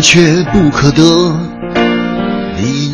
[0.00, 1.02] 却不可得。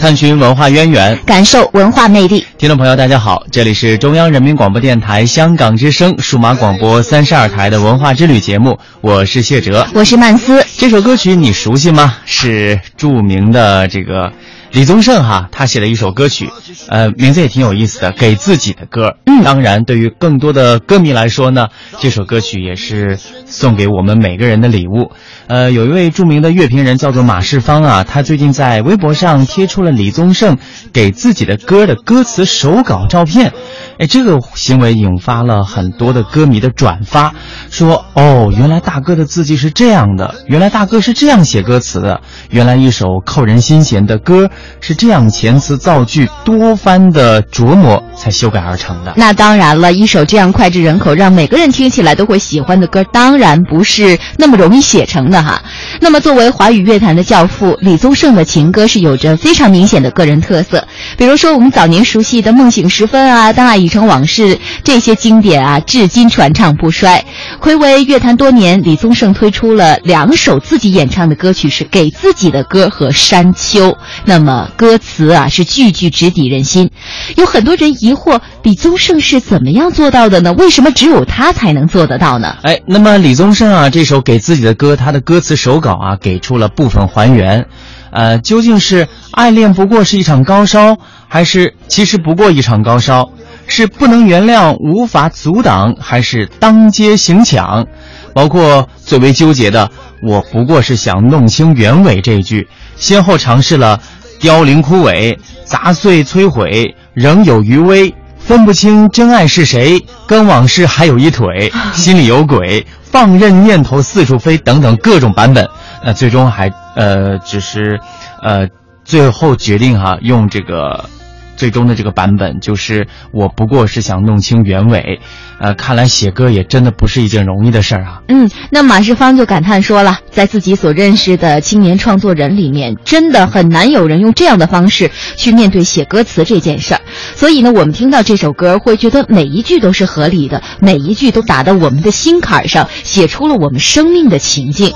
[0.00, 2.44] 探寻文化渊源，感受文化魅力。
[2.58, 10.62] 听众朋友，大家好，这里是中央人民广播电台香港之声数码广播三十二台的文化之旅节目，我是谢哲，我是曼斯。
[10.76, 12.16] 这首歌曲你熟悉吗？
[12.26, 14.30] 是著名的这个。
[14.72, 16.50] 李宗盛哈，他写了一首歌曲，
[16.88, 19.08] 呃，名字也挺有意思的，《给自己的歌》。
[19.24, 25.12] 嗯，当然，对于更多的歌迷来说呢，这首歌曲也是送给我们每个人的礼物。
[25.46, 30.58] 呃，有一位著名的乐评人叫做马世芳啊，他最近在微博上贴出了李宗盛
[30.92, 33.52] 给自己的歌的歌词手稿照片。
[33.98, 37.34] 哎，这个行为引发了很多的歌迷的转发，
[37.70, 42.20] 说哦，原来大哥的字迹是这样的，原来大哥是这样写歌词的，
[42.50, 49.14] 原来一首扣人心弦的歌是这样遣词造句多番的琢磨才修改而成的。
[49.16, 55.62] 那当然了，一首这样脍炙人口、让每个人听起来都会喜欢的歌，当然不是那么容易写成的哈。
[56.00, 63.78] 那么，作为华语乐坛的教父，李宗盛的情歌是有着非常明显的个人特色，比如说我们早年熟悉的《梦醒时分》啊，《当爱》。
[63.86, 67.24] 已成往事，这些经典啊，至今传唱不衰。
[67.60, 73.90] 暌违乐坛多年，李宗盛推出了两首自己演唱的歌曲，是《给自己的歌》和《山丘》。
[74.24, 76.90] 那么么歌词啊，是句句直抵人心。
[77.36, 80.54] 有很多人疑惑，李宗盛是怎么样做到的呢？
[80.54, 82.56] 为什么只有他才能做得到呢？
[82.62, 87.66] 哎，那么李宗盛啊，这首《给自己的歌》，他的歌词手稿啊，给出了部分还原。
[88.12, 90.96] 呃，究竟是爱恋不过是一场高烧，
[91.28, 93.28] 还是其实不过一场高烧？
[93.68, 97.84] 是不能原谅、无法阻挡，还是当街行抢？
[98.32, 99.90] 包括最为纠结的，
[100.22, 104.00] 我不过是想弄清原委这一句，先后尝试了
[104.38, 115.68] 凋零枯萎、砸碎摧毁、仍有余威、分不清真爱是谁、跟往事还有一腿、 心里有鬼、放任念头四处飞等等各种版本。
[116.04, 117.98] 那最终还呃，只是
[118.42, 118.68] 呃，
[119.04, 121.08] 最后决定哈，用这个。
[121.56, 125.20] 最终的这个版本就是我不过是想弄清原委，
[125.58, 128.20] 呃，看来写歌也真的不是一件容易的事儿啊。
[128.28, 137.00] 嗯，那马世芳就感叹说了，在自己所认识的青年创作人里面，真的很难有人用这样的方式去面对写歌词这件事儿。
[137.34, 144.92] 所以呢，我们听到这首歌会觉得每一句都是合理的，每一句都打到我们的心坎上，写出了我们生命的情境。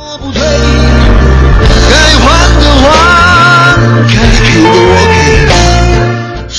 [1.89, 2.27] 该还
[2.61, 3.77] 的还，
[4.07, 5.60] 该给的我给。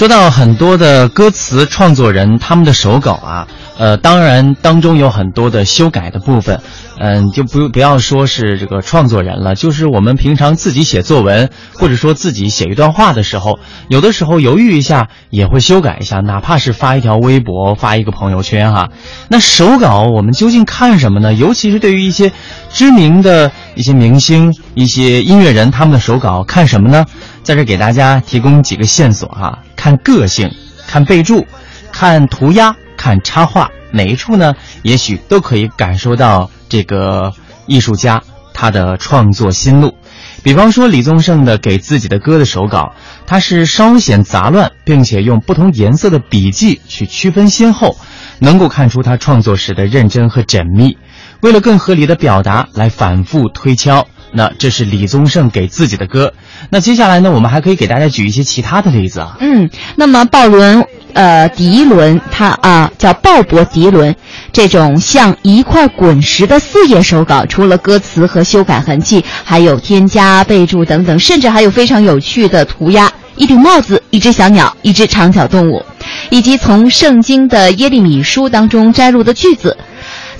[0.01, 3.47] 说到很多的歌词创作人，他们的手稿啊，
[3.77, 6.61] 呃，当然当中有很多的修改的部分，
[6.99, 18.89] 嗯，就不不要说是这个创作人了，就是我们平常自己写作文，或者说自己写一段话的时候，有的时候犹豫一下也会修改一下，哪怕是发一条微博、发一个朋友圈哈。
[19.29, 21.33] 那手稿我们究竟看什么呢？
[21.33, 22.31] 尤其是对于一些
[22.69, 27.05] 知名的一些明星、一些音乐人，他们的手稿看什么呢？
[27.41, 30.51] 在这给大家提供几个线索哈，看个性，
[30.87, 31.47] 看备注，
[31.91, 34.53] 看涂鸦，看插画，哪一处呢？
[34.83, 37.33] 也许都可以感受到这个
[37.65, 38.21] 艺术家
[38.53, 39.95] 他的创作心路。
[40.43, 42.93] 比方说李宗盛的给自己的歌的手稿，
[43.25, 47.97] 他是稍显杂乱，并且用不同颜色的笔记去区分先后，
[48.37, 50.95] 能够看出他创作时的认真和缜密。
[51.41, 54.07] 为了更合理的表达，来反复推敲。
[54.33, 56.33] 那这是李宗盛给自己的歌。
[56.69, 59.37] 那接下来呢，我们还可以给大家举一些其他的例子啊。
[59.39, 64.15] 嗯，那么鲍伦，呃，迪伦，他啊叫鲍勃迪伦，
[64.53, 75.83] 这种像一块滚石的四页手稿，除了歌词和修改痕迹，还有添加备注等等，甚至还有非常有趣的涂鸦：一顶帽子，一只小鸟，一只长脚动物，
[76.29, 79.77] 以及从圣经的耶利米书当中摘录的句子。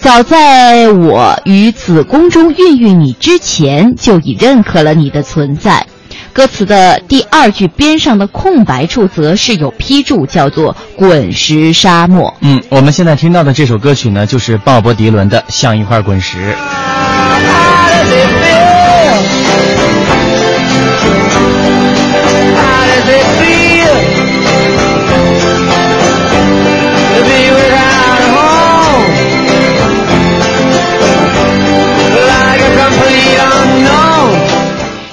[0.02, 5.86] 早在我于子宫中孕育你之前，就已认可了你的存在。
[6.34, 12.36] 歌词的第二句边上的空白处，则是有批注，叫做“滚石沙漠”。
[12.42, 16.38] 嗯，我们现在听到的这首歌曲呢，就是鲍勃迪伦的《像一块滚石》。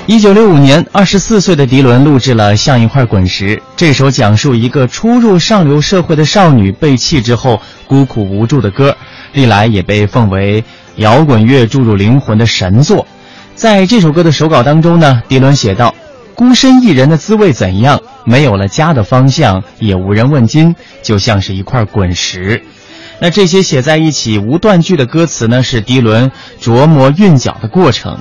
[0.09, 8.97] 一九六五年，二十四岁的迪伦录制了《像一块滚石》这首讲述一个初入上流社会的少女被弃之后孤苦无助的歌，
[9.35, 10.65] 历来也被奉为
[10.97, 13.07] 摇滚乐注入灵魂的神作。
[13.55, 15.95] 在这首歌的手稿当中呢，迪伦写道
[16.35, 18.01] ：“孤身一人的滋味怎样？
[18.25, 22.63] 没有了家的方向，也无人问津，就像是一块滚石。”
[23.21, 26.33] 那这些写在一起无断句的歌词呢，是迪伦
[26.63, 28.17] 琢磨韵脚的过程。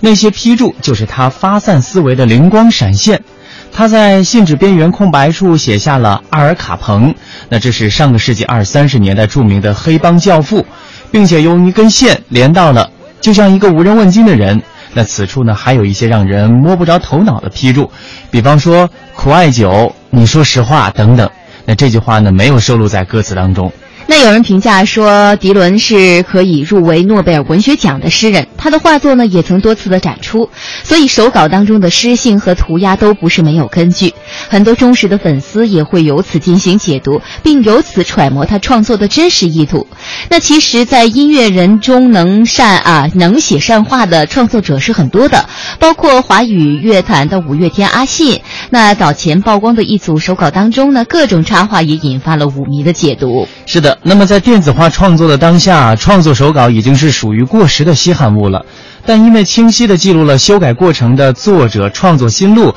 [0.00, 3.22] 那些批注就是他发散思维的灵光闪现。
[3.70, 7.14] 他在信纸边缘空白处写下了阿尔卡彭，
[7.50, 10.64] 那这是上个世纪二三十年代著名的黑帮教父，
[11.10, 12.90] 并且用一根线连到了，
[13.20, 14.62] 就像一个无人问津的人。
[14.94, 17.90] 那此处呢，还有一些让人摸不着头脑的批注，
[18.30, 21.28] 比方说苦艾酒，你说实话等等。
[21.66, 23.70] 那这句话呢，没有收录在歌词当中。
[24.10, 28.46] 那有人评价说，迪伦是可以入围诺贝尔文学奖的诗人。
[28.56, 30.48] 他的画作呢，也曾多次的展出，
[30.82, 34.14] 所以手稿当中的诗性和涂鸦都不是没有根据。
[34.48, 39.86] 很多忠实的粉丝也会由此进行解读，并由此揣摩他创作的真实意图。
[40.30, 45.46] 那其实，在音乐人中能善啊能写善画的创作者是很多的，
[45.78, 48.40] 包括华语乐坛的五月天阿信。
[48.70, 53.46] 那早前曝光的一组手稿当中呢，各种插画也引发了舞迷的解读。
[53.66, 53.97] 是的。
[54.02, 58.64] 那么，在电子化创作的当下，创作手稿已经是属于过时的稀罕物了。
[59.04, 62.74] 但因为清晰地记录了修改过程的作者创作心路，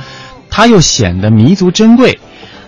[0.49, 2.19] 它又显得弥足珍贵。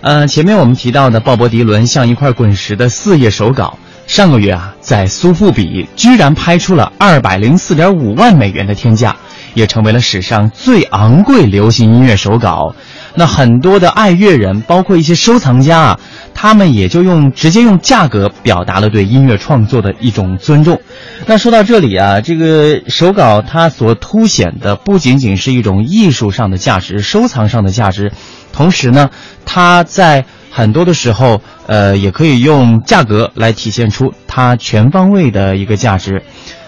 [0.02, 9.16] 呃，前面我们提到的鲍勃迪伦像一块滚石的四页手稿，上个月啊，在苏富比居然拍出了二百零四点五万美元的天价，
[9.54, 12.74] 也成为了史上最昂贵流行音乐手稿。
[13.14, 16.00] 那很多的爱乐人，包括一些收藏家啊。
[16.36, 20.80] 他们也就用直接用价格表达了对音乐创作的一种尊重。
[21.26, 28.12] 那说到这里啊，这个手稿它所凸显的不仅仅是一种艺术上的价值、收藏上的价值，
[28.52, 29.10] 同时呢，
[29.46, 36.24] 它在很多的时候，呃，也可以用价格来体现出它全方位的一个价值。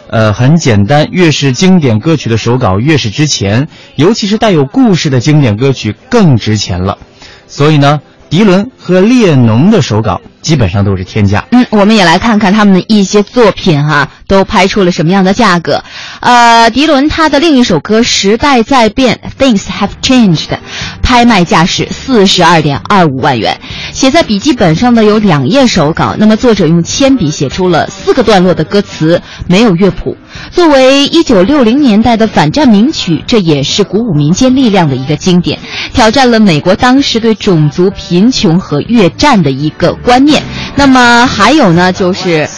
[0.08, 6.99] 呃，很简单，越是经典歌曲的手稿越是值钱，尤其是带有故事的经典歌曲更值钱了。
[7.47, 8.00] 所以呢。
[8.29, 11.44] 迪伦和列侬的手稿基本上都是天价。
[11.50, 15.82] 嗯，我们也来看看他们的一些作品哈，都拍出了什么样的价格。
[16.20, 20.56] 呃，迪伦他的另一首歌《时代在变》，Things Have Changed，
[21.02, 23.60] 拍卖价是四十二点二五万元。
[23.93, 30.16] 写在笔记本上的有两页手稿，那么作者用铅笔写出了四个段落的歌词，没有乐谱。
[30.52, 35.58] 作为一九六零年代的反战名曲，这也是鼓舞民间力量的一个经典，
[35.93, 40.36] 挑战了美国当时对种族贫穷和越战的一个观念。
[40.75, 42.49] 那么还有呢，就是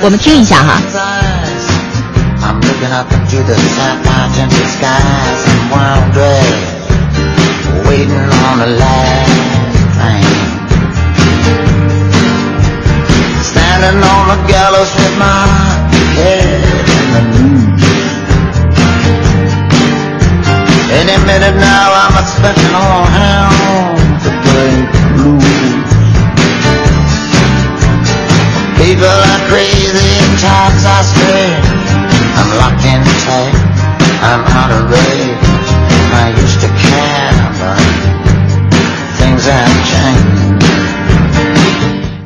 [0.00, 0.80] 我们听一下哈。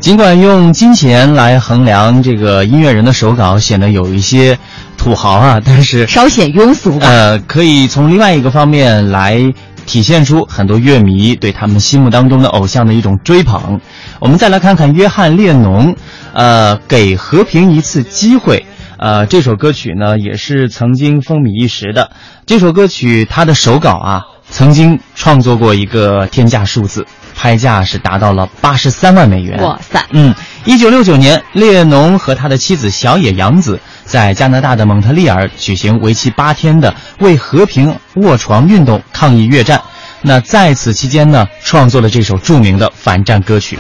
[0.07, 4.57] 尽管用金钱来衡量这个音乐人的手稿，显得有一些
[4.97, 7.09] 土豪啊， 但是稍显庸俗吧。
[7.09, 9.53] 呃，可以从另外一个方面来
[9.85, 13.81] 体现出很多乐迷对他们心目当中的偶像的一种追捧。
[14.21, 15.97] 我们再来看看约翰列侬，
[16.33, 18.65] 呃，给和平一次机会。
[18.99, 22.13] 呃，这首歌曲呢也是曾经风靡一时的。
[22.47, 29.63] 这首歌曲他的手稿啊，曾经创作过一个天价数字，拍价是达到了八十三万美元。
[29.63, 30.03] 哇塞！
[30.11, 33.79] 嗯，一九六九年，列侬和他的妻子小野洋子。
[34.05, 39.83] 在加拿大的蒙特利尔举行为期八天的为和平卧床运动抗议越战，
[40.23, 43.77] 那在此期间呢，创作了这首著名的反战歌曲。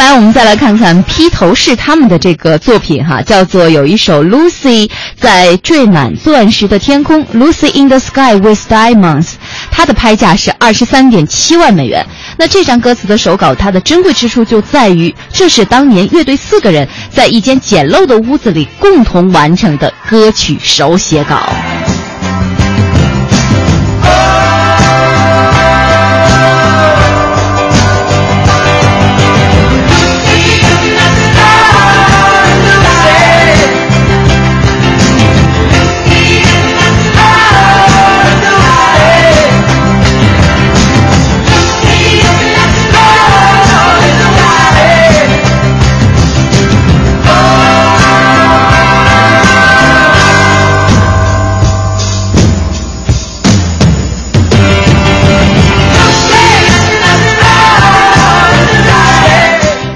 [0.00, 9.32] 来我们再来看看披头士他们的这个作品哈，叫做有一首 Lucy 在缀满钻石的天空，Lucy in the Sky with Diamonds，
[9.70, 12.06] 它的拍价是二十三点七万美元。
[12.38, 21.52] 那这张歌词的手稿，它的珍贵之处就在于，这是当年乐队四个人在一间简陋的屋子里共同完成的歌曲手写稿。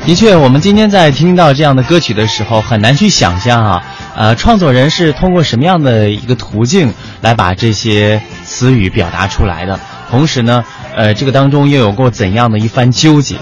[0.06, 3.82] 的确，我们今天在听到这样的歌曲的时候，很难去想象啊，
[4.14, 6.92] 呃，创作人是通过什么样的一个途径
[7.22, 9.80] 来把这些词语表达出来的。
[10.10, 10.62] 同时呢，
[10.94, 13.36] 呃，这个当中又有过怎样的一番纠结？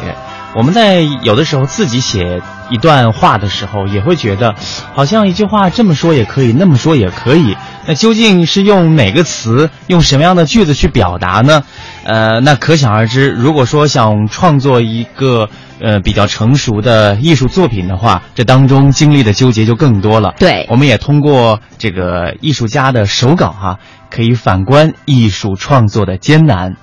[0.55, 2.41] 我们在有的时候自己写
[2.73, 4.55] 一段话的时候，也会觉得，
[4.95, 7.57] 好像一句话这么说也可以，那么说也可以。
[7.87, 11.63] 那究竟是用哪个词，用什么样的句子去表达呢？
[12.05, 15.49] 呃，那可想而知，如果说想创作一个。
[15.85, 20.33] 呃，比较成熟的艺术作品的话，这当中经历的纠结就更多了。
[20.39, 26.77] 对，我们也通过这个艺术家的手稿哈，可以反观艺术创作的艰难。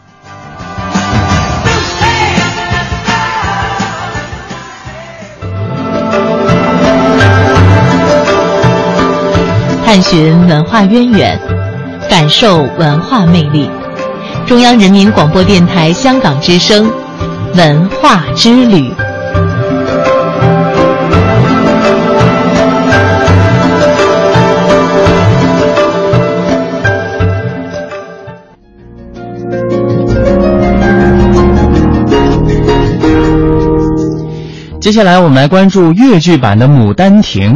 [9.91, 11.39] 探寻文化渊源，
[12.07, 13.67] 感受文化魅力。
[14.45, 16.87] 中央人民广播电台香港之声。
[17.55, 18.93] 文化之旅。
[34.79, 37.55] 接下来，我们来关注越剧版的《牡丹亭》。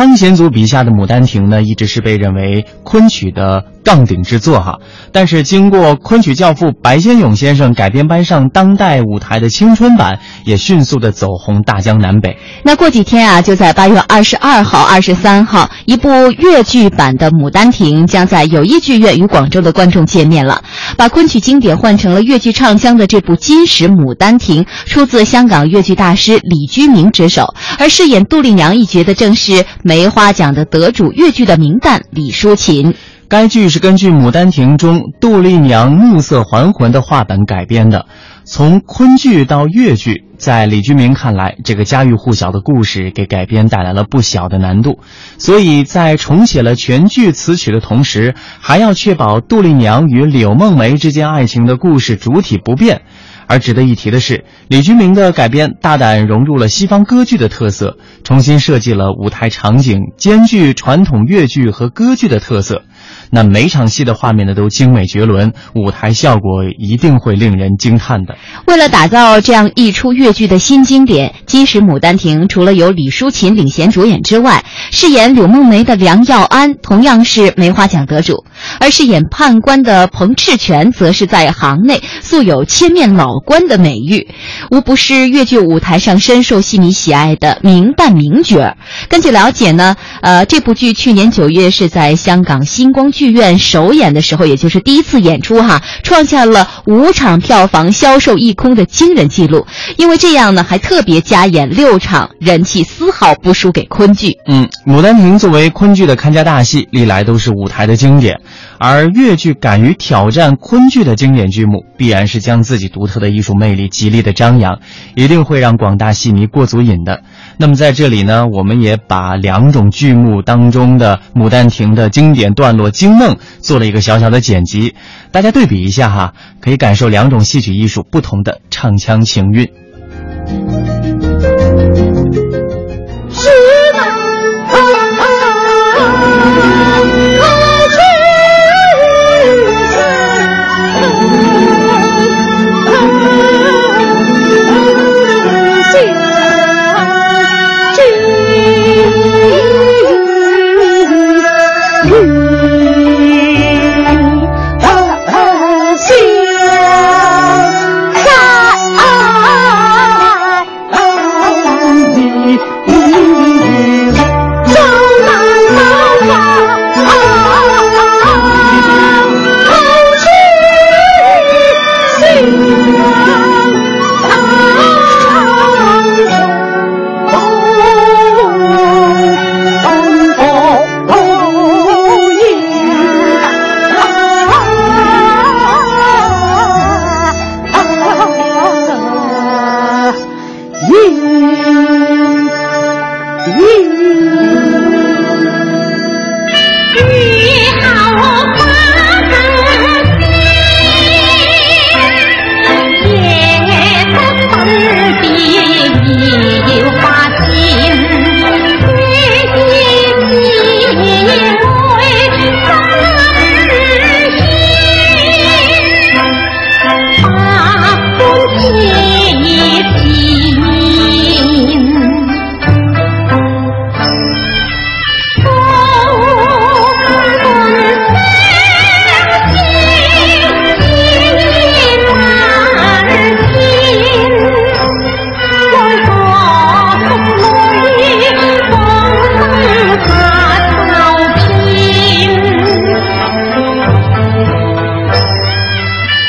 [0.00, 3.66] 汤显祖笔下的《牡丹亭》呢，一直是被认为昆曲的。
[3.84, 4.78] 杠顶之作哈，
[5.12, 12.36] 但是经过昆曲教父白先勇先生改编搬上当代舞台的青春版，也迅速的走红大江南北。
[12.62, 20.62] 那过几天啊，就在八月二十二号、二十三号，一部粤剧版的《牡丹亭》将在友谊剧院与广州的观众见面了。
[20.96, 32.94] 把昆曲经典换成了粤剧唱腔的这部金石《牡丹亭》，出自香港粤剧大师李居明之手，而饰演杜丽娘一角的正是梅花奖的得主粤剧的名旦李淑琴。
[33.30, 38.06] 该剧是根据《牡丹亭》中杜丽娘暮色还魂的话本改编的。
[38.42, 44.98] 从昆剧到越剧，在李居明看来，这个家喻户晓的故事给改编带来了不小的难度。
[45.38, 53.02] 所以在重写了全剧词曲的同时，还要确保杜丽娘与柳梦梅之间爱情的故事主体不变。
[53.46, 62.82] 而值得一提的是，李居明的改编大胆融入了西方歌剧的特色，重新设计了舞台场景，兼具传统越剧和歌剧的特色。
[63.30, 68.36] 那每场戏的画面呢都精美绝伦，舞台效果一定会令人惊叹的。
[68.66, 78.44] 为了打造这样一出粤剧的新经典，《金石牡丹亭》除了由李淑琴领衔主演之外，饰演柳梦梅的梁耀安同样是梅花奖得主，
[78.80, 84.28] 而饰演判官的彭赤全则是在行内素有千面老官的美誉，
[84.70, 88.76] 无不是粤剧舞台上深受戏迷喜爱的名旦名角。
[89.08, 99.64] 根据了解呢，呃，这部剧去年九月是在香港新星光剧院首演的时候，也就是第一次演出哈，创下了五场票房销售一空的惊人记录。
[99.96, 104.36] 因为这样呢，还特别加演六场，人气丝毫不输给昆剧。
[104.48, 108.40] 嗯，《牡丹亭》作为昆剧的看家大戏，历来都是舞台的经典。
[108.80, 114.80] 而越剧敢于挑战昆剧的经典剧目，必然是将自己独特的艺术魅力极力的张扬，
[115.14, 117.22] 一定会让广大戏迷过足瘾的。
[117.56, 124.94] 那么在这里呢，我们也把两种剧目当中的《牡丹亭》的经典段落《我惊梦》做了一个小小的剪辑，
[125.30, 129.68] 大家对比一下哈，可以感受两种戏曲艺术不同的唱腔情韵。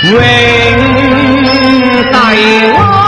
[0.04, 0.18] 永
[2.12, 3.01] 大安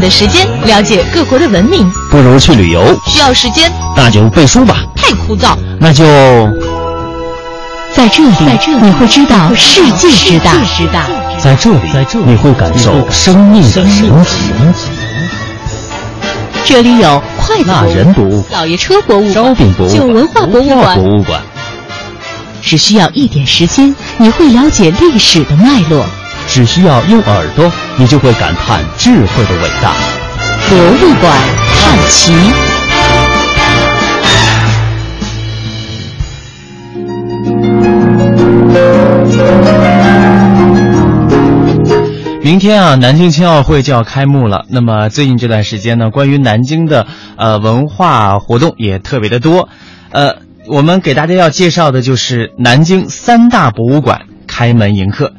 [0.00, 2.82] 的时间了解各国的文明，不如去旅游。
[3.06, 4.84] 需要时间，那就背书吧。
[4.96, 6.04] 太枯燥，那就
[7.94, 10.52] 在这里，在这里你会知道世界之大。
[11.38, 14.50] 在这里，在这里你会感受生命的神奇。
[16.64, 21.00] 这里有快乐人博物馆、老爷车博物馆、烧饼博物馆、旧文化博物馆。
[21.00, 21.40] 博物馆，
[22.60, 26.04] 只需要一点时间，你会了解历史的脉络。
[26.56, 29.92] 只需要用耳朵，你就会感叹智慧的伟大。
[30.70, 31.30] 博物馆
[31.74, 32.32] 看齐。
[42.42, 44.64] 明天啊，南京青奥会就要开幕了。
[44.70, 49.68] 那么最近这段时间呢，关于南京的呃文化活动也特别的多。
[50.10, 50.36] 呃，
[50.68, 55.34] 我们给大家要介绍的就是南京三大博物馆开门迎客。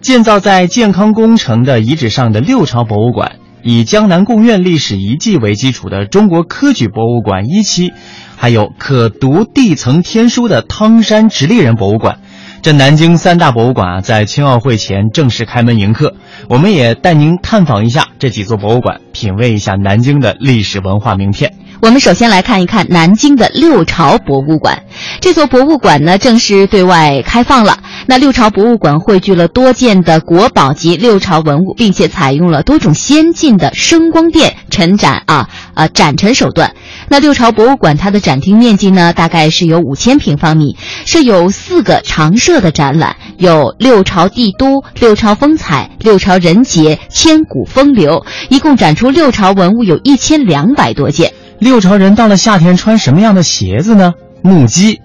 [0.00, 7.92] 建造在健康工程的遗址上的六朝博物馆，以江南贡院历史遗迹为基础的中国科举博物馆一期，
[8.36, 12.20] 还有可读地层天书的汤山直立人博物馆，
[12.62, 16.14] 这南京三大博物馆啊，在青奥会前正式开门迎客。
[16.46, 21.54] 我们也带您探访一下这几座博物馆，品味一下南京的历史文化名片。
[21.80, 24.82] 我们首先来看一看南京的六朝博物馆。
[25.22, 27.78] 这座博物馆呢，正式对外开放了。
[28.06, 36.74] 那六朝博物馆汇聚了多件的国宝级六朝文物，并且采用了多种先进的声光电陈展啊呃展陈手段。
[37.12, 51.32] 那六朝博物馆它的展厅面积呢，大概是有五千平方米，设有四个常设的展览，有六朝帝都、六朝风采、六朝人杰、千古风流，一共展出六朝文物有一千两百多件。
[51.58, 54.12] 六朝人到了夏天穿什么样的鞋子呢？
[54.42, 55.00] 木屐。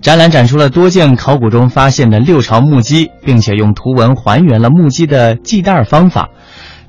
[0.00, 6.30] 展览展出了多件考古中发现的六朝木屐，并且用图文还原了木屐的系带方法。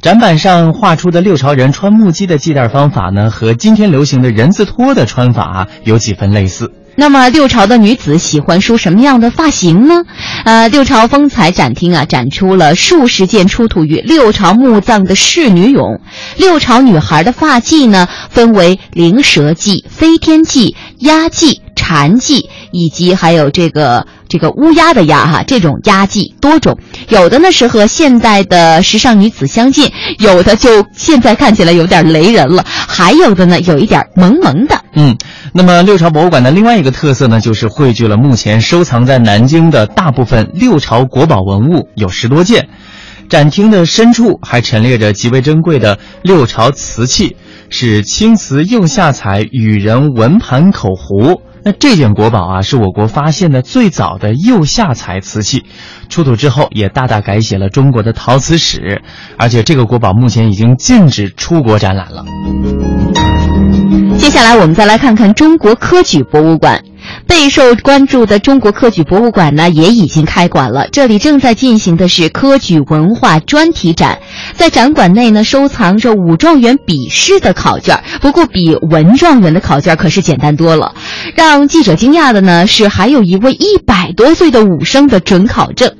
[0.03, 6.73] 展板上画出的六朝人穿木屐的系带方法呢，和今天流行的人字拖的穿法有几分类似。
[6.95, 10.03] 那么六朝的女子喜欢梳什么样的发型呢？
[10.43, 16.01] 呃，六朝风采展厅啊，展出了数十件出土于六朝墓葬的仕女俑。
[16.37, 26.75] 六朝女孩的发髻呢，分为灵蛇髻、飞天髻、鸭髻、蝉髻，以及还有这个这个乌鸦的鸦哈，这种鸭髻多种。
[27.09, 34.81] 有的呢是和现代的时尚女子相近，有的就现在看起来有点雷人了，还有的呢有一点萌萌的。
[34.95, 35.15] 嗯。
[35.53, 42.69] 那么，六朝博物馆的另外一个特色呢，就是汇聚了目前收藏在南京的大部分六朝国宝文物，有十多件。
[43.29, 47.37] 展厅的深处还陈列着极为珍贵的六朝瓷器，
[47.69, 51.43] 是青瓷釉下彩羽人文盘口壶。
[51.65, 55.63] 那这件国宝啊，是我国发现的最早的釉下彩瓷器，
[56.09, 59.01] 出土之后也大大改写了中国的陶瓷史。
[59.37, 62.25] 而且，这个国宝目前已经禁止出国展览了。
[64.17, 66.83] 接下来，我们再来看看中国科举博物馆。
[67.27, 70.87] 备受关注的中国科举博物馆呢，也已经开馆了。
[70.91, 74.19] 这里正在进行的是科举文化专题展，
[74.55, 78.01] 在展馆内呢，收藏着武状元笔试的考卷。
[78.21, 80.93] 不过，比文状元的考卷可是简单多了。
[81.35, 85.91] 让记者惊讶的呢，是还有一位一百多岁的武生的准考证。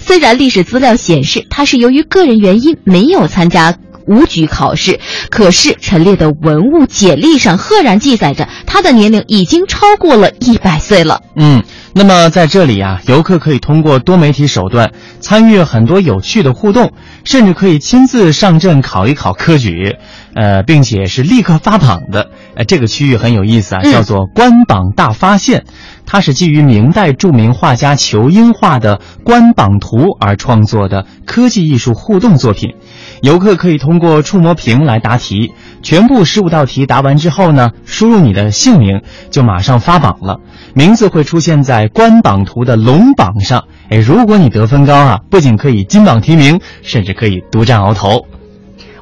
[0.00, 3.74] 虽然历史资料显示他是由于个人原因没有参加。
[4.06, 11.22] 武举考试，可是陈列的文物简历上赫然记载着他的年龄已经超过了一百岁了。
[11.36, 11.62] 嗯，
[11.94, 16.92] 那么在这里啊，游客可以通过多媒体手段参与很多有趣的互动，
[17.24, 19.96] 甚至可以亲自上阵考一考科举，
[20.34, 22.30] 呃，并且是立刻发榜的。
[22.54, 25.64] 呃，这个区域很有意思啊，叫做官榜大发现，
[26.12, 32.74] 它是基于明代著名画家裘英画的《官榜图》而创作的科技艺术互动作品。
[33.22, 40.36] 游客可以通过触摸屏来答题，全部十五道题答完之后呢，输入你的姓名，就马上发榜了，
[40.74, 43.64] 名字会出现在官榜图的龙榜上。
[43.88, 48.26] 哎，如果你得分高啊，不仅可以金榜题名，甚至可以独占鳌头。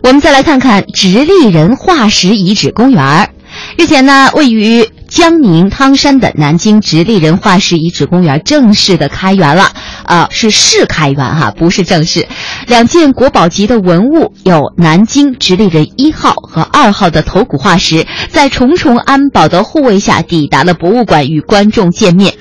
[0.05, 3.29] 我们再来看看直立人化石遗址公园
[3.77, 4.89] 日前呢，位于。
[5.11, 9.73] 江宁汤山的南京直立人化石遗址公园正式的开园了，
[10.07, 12.29] 呃，是试开园哈，不是正式。
[12.69, 22.35] 两件国宝级的文物有南京直立人一号和二号的头骨化石，在重重安保的护卫下抵达了博物馆与观众见面。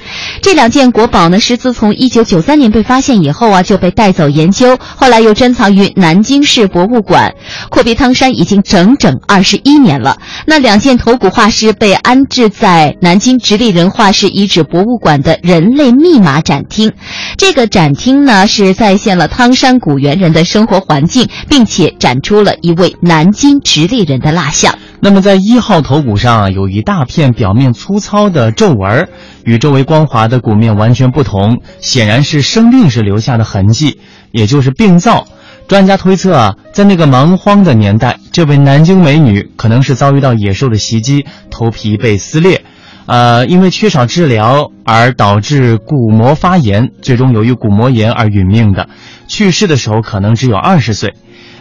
[0.44, 7.34] 这两件国宝呢，是自从一九九三年被发现以后啊，就被带走研究，后来又珍藏于南京市博物馆。
[7.72, 10.20] 阔别汤山已经整整二十一年了。
[10.46, 12.48] 那两件头骨化石被安置。
[12.60, 16.92] 在南京直立人化石遗址博物馆的人类密码展厅，
[17.38, 24.76] 这个展厅呢是再现了汤山古猿人的生活环境，并且展出了一位南京直立人的蜡像。
[25.00, 29.08] 那么在一号头骨上，有一大片表面粗糙的皱纹，
[29.46, 35.26] 与周围光滑的骨面完全不同，显然是生病时留下的痕迹，也就是病灶。
[35.70, 42.66] 专家推测啊，在那个蛮荒的年代，这位南京美女可能是遭遇到野兽的袭击，头皮被撕裂，
[43.06, 48.90] 呃，因为缺少治疗而导致骨膜发炎，最终由于骨膜炎而殒命的。
[49.28, 51.14] 去世的时候可能只有二十岁。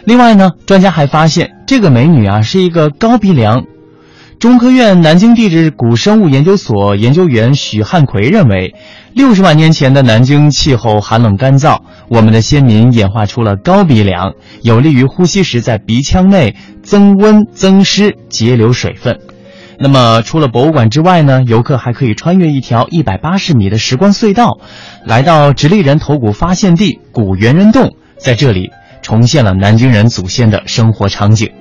[0.05, 3.65] 另外呢，专家还发现这个美女啊是一个高鼻梁。
[4.39, 8.73] 中科院南京地质古生物研究所研究员许汉奎认为。
[9.13, 19.19] 六十万年前的南京气候寒冷干燥，我们的先民演化出了高鼻梁，有利于呼吸时在鼻腔内增温增湿、节流水分。
[19.77, 21.41] 那么，除了博物馆之外呢？
[21.45, 24.59] 游客还可以穿越一条一百八十米的时光隧道，
[25.05, 28.69] 来到直立人头骨发现地古猿人洞，在这里
[29.01, 31.51] 重现了南京人祖先的生活场景。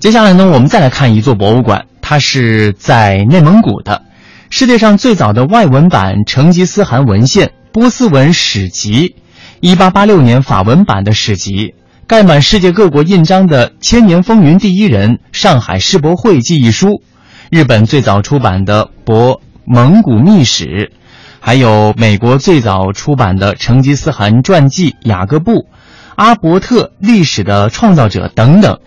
[0.00, 1.86] 接下来呢，我们再来看一座博物馆。
[2.00, 4.04] 它是在内蒙古的，
[4.48, 9.16] 世界上最早的外文版成吉思汗文献波斯文史籍，
[9.60, 11.74] 一八八六年法文版的史籍，
[12.06, 17.02] 盖满世界各国印章的千年风云第一人上海世博会记忆书，
[17.50, 20.92] 日本最早出版的博蒙古秘史，
[21.40, 25.66] 还有美国最早出版的成吉思汗传记雅各布，
[26.14, 28.78] 阿伯特历史的创造者等等。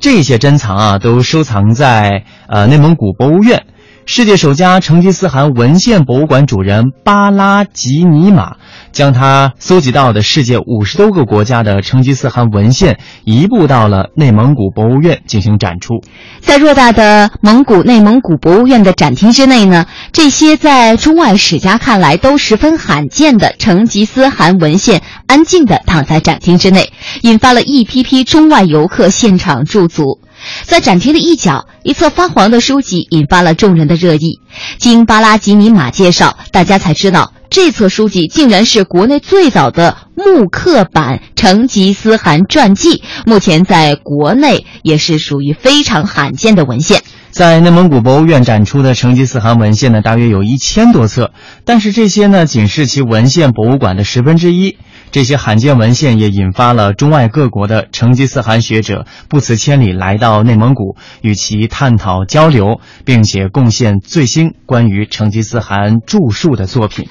[0.00, 3.66] 这些珍藏啊，都收藏在呃内蒙古博物院。
[4.12, 8.56] 世界首家成吉思汗文献博物馆主人巴拉吉尼玛，
[8.90, 16.02] 将他搜集到的世界五十多个国家的成吉思汗文献移步到了内蒙古博物院进行展出。
[16.40, 26.92] 在偌大的蒙古内蒙古博物院的展厅之内呢，这些在中外史家看来都十分罕见的成吉思汗文献，安静地躺在展厅之内，
[27.22, 30.19] 引发了一批批中外游客现场驻足。
[30.64, 34.40] 在展厅的一角，一册发黄的书籍引发了众人的热议。
[34.78, 47.02] 经巴拉吉尼玛介绍，大家才知道这册书籍竟然是国内最早的木刻版成吉思汗传记，目前在国内也是属于非常罕见的文献。
[47.30, 51.30] 在内蒙古博物院展出的成吉思汗文献呢，大约有一千多册，
[51.64, 54.76] 但是这些呢，仅是其文献博物馆的十分之一。
[55.12, 67.08] 这些罕见文献也引发了中外各国的成吉思汗学者不辞千里来到内蒙古，与其探讨交流，并且贡献最新关于成吉思汗著述的作品。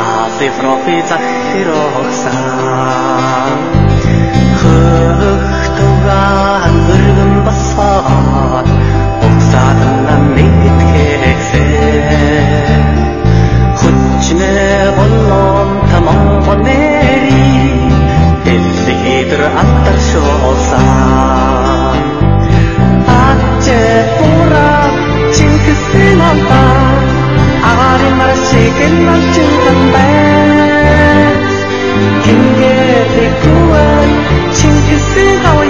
[0.00, 2.32] Алли профи захирогса
[4.60, 5.46] хөх
[5.78, 8.68] тугаан өргөн басаад
[9.26, 11.64] угсааднаа мэдхээсэ
[13.80, 14.54] хүчнэ
[14.96, 15.59] болно
[28.70, 30.10] mar chicken al chinkan bay
[34.52, 35.69] Cinta sing hao ya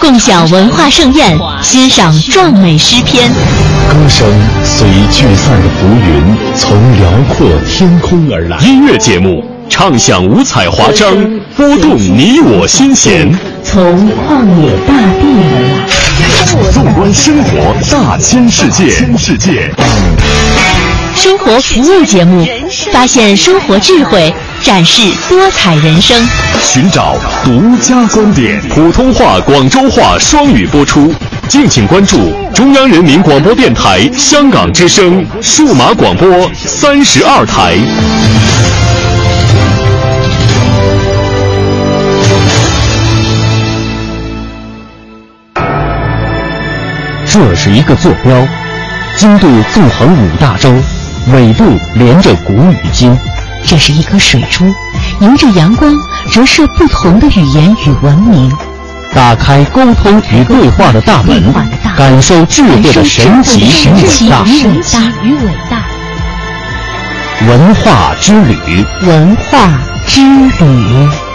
[0.00, 3.30] 共享文化盛宴，欣赏壮美诗篇。
[3.88, 4.26] 歌声
[4.64, 8.58] 随聚散的浮云，从辽阔天空而来。
[8.58, 11.14] 音乐节目，唱响五彩华章，
[11.56, 13.32] 拨动你我心弦。
[13.64, 16.72] 从旷野大地而来。
[16.72, 18.90] 纵观生活大千世界。
[19.16, 19.70] 世界。
[21.14, 22.46] 生活服务节目，
[22.92, 24.32] 发现生活智慧。
[24.66, 26.20] 展示多彩人生，
[26.60, 28.60] 寻找独家观点。
[28.68, 31.14] 普通话、广州话双语播出，
[31.46, 37.76] 敬请关注中央人民广播电台香港之声数码广播三十二台。
[47.24, 48.34] 这是一个坐标，
[49.16, 50.74] 经度纵横五大洲，
[51.32, 53.16] 纬度连着古与今。
[53.66, 54.64] 这是一颗水珠，
[55.20, 55.92] 迎着阳光
[56.30, 58.50] 折射不同的语言与文明，
[59.12, 61.52] 打开沟通与对话的大门，
[61.96, 65.82] 感受智慧的神奇与伟大。
[67.48, 69.68] 文化之旅，文化
[70.06, 71.25] 之旅。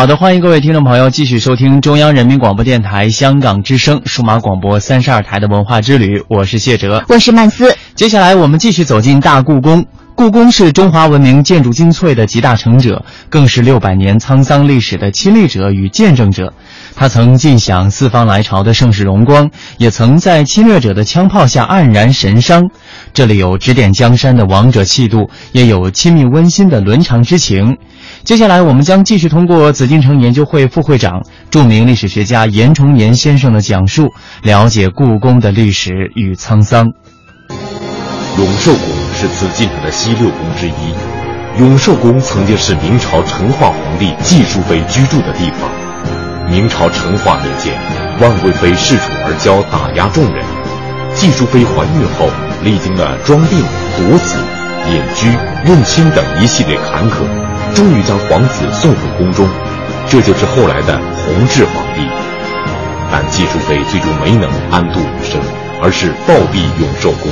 [0.00, 7.76] 好的，欢迎各位听众朋友继续收听中央人民广播电台香港之声数码广播三十二台的文化之旅，我是谢哲，我是曼斯。
[7.94, 9.84] 接下来我们继续走进大故宫。
[10.20, 16.52] 故宫是中华文明建筑精粹的集大成者，更是六百年沧桑历史的亲历者与见证者。
[16.94, 22.68] 他曾尽享四方来朝的盛世荣光，也曾在侵略者的枪炮下黯然神伤。
[23.14, 27.78] 这里有指点江山的王者气度，也有亲密温馨的伦常之情。
[28.22, 34.10] 接下来，我们将继续通过紫禁城研究会副会长、著名历史学家严崇年先生的讲述，
[34.42, 36.86] 了解故宫的历史与沧桑。
[38.36, 40.94] 永寿宫是紫禁城的西六宫之一。
[41.58, 45.68] 永寿宫曾经是明朝成化皇帝纪淑妃居住的地方。
[46.48, 47.78] 明朝成化年间，
[48.18, 50.42] 万贵妃恃宠而骄，打压众人。
[51.14, 52.30] 纪淑妃怀孕后，
[52.64, 53.62] 历经了装病、
[53.98, 54.38] 夺子、
[54.88, 55.28] 隐居、
[55.68, 57.28] 认亲等一系列坎坷。
[57.74, 59.46] 终于将皇子送回宫中，
[60.08, 62.08] 这就是后来的弘治皇帝。
[63.12, 65.38] 但纪淑妃最终没能安度余生，
[65.82, 67.30] 而是暴毙永寿宫。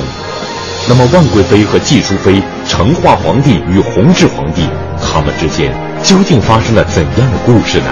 [0.87, 4.67] 那么，万贵妃和纪淑妃、成化皇帝与弘治皇帝，
[5.01, 7.91] 他们之间究竟发生了怎样的故事呢？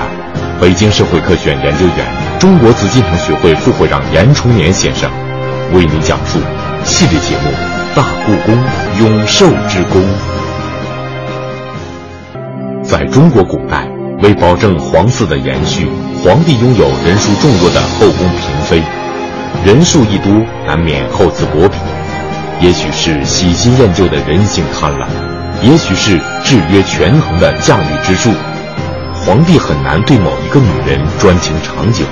[0.59, 2.07] 北京社会科学院研究员、
[2.39, 5.11] 中国紫禁城学会副会长严崇年先生
[5.73, 6.39] 为您讲述
[6.83, 7.51] 系列节目
[7.95, 8.57] 《大故宫
[8.99, 10.01] 永寿之宫》。
[12.81, 13.87] 在中国古代，
[14.23, 15.87] 为保证皇嗣的延续，
[16.23, 18.81] 皇帝拥有人数众多的后宫嫔妃。
[19.63, 20.31] 人数一多，
[20.65, 21.77] 难免厚此薄彼。
[22.59, 25.07] 也许是喜新厌旧的人性贪婪，
[25.61, 28.31] 也许是制约权衡的驾驭之术，
[29.23, 32.03] 皇帝很难对某一个女人专情长久。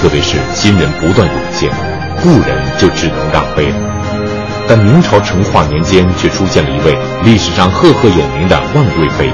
[0.00, 1.68] 特别是新人不断涌现，
[2.22, 3.72] 故人就只能让位。
[4.68, 9.32] 但明朝成化年间，却出现了一位历史上赫赫有名的万贵妃。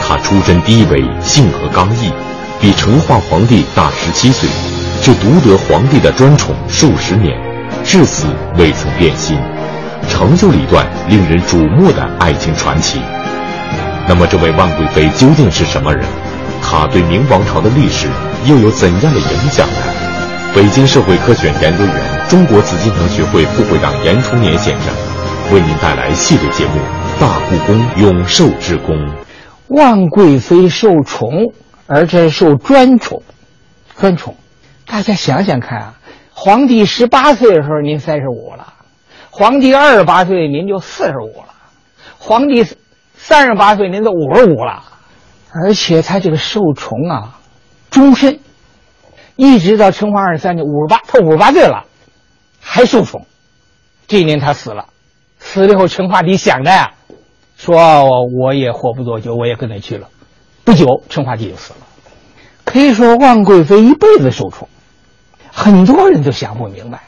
[0.00, 2.12] 她出身低微，性格刚毅，
[2.60, 4.48] 比成化皇帝大十七岁，
[5.00, 7.36] 却独得皇帝的专宠数十年，
[7.82, 9.38] 至死未曾变心，
[10.08, 13.00] 成就了一段令人瞩目的爱情传奇。
[14.08, 16.04] 那么，这位万贵妃究竟是什么人？
[16.62, 18.08] 她对明王朝的历史
[18.46, 19.76] 又有怎样的影响呢？
[20.54, 21.94] 北京社会科学院研究员、
[22.28, 24.92] 中国紫禁城学会副会长严崇年先生
[25.52, 26.72] 为您带来系列节目
[27.20, 28.94] 《大故宫永寿之宫》。
[29.68, 31.52] 万贵妃受宠，
[31.86, 33.22] 而且受专宠，
[33.98, 34.36] 专宠。
[34.86, 35.94] 大家想想看啊，
[36.34, 38.71] 皇帝十八岁的时候您三十五了，
[39.34, 41.54] 皇帝二十八岁您就四十五了，
[42.18, 42.66] 皇帝
[43.16, 44.82] 三十八岁您都五十五了，
[45.50, 47.38] 而且他这个受宠啊，
[47.90, 48.40] 终身，
[49.36, 51.86] 一直到成化二十三年五十八，他五十八岁了，
[52.60, 53.24] 还受宠。
[54.06, 54.88] 这一年他死了，
[55.38, 56.92] 死了以后成化帝想着呀。
[57.56, 60.08] 说我也活不多久，我也跟他去了。
[60.64, 61.78] 不久，成化帝就死了。
[62.66, 64.68] 可以说，万贵妃一辈子受宠，
[65.50, 67.04] 很多人都想不明白。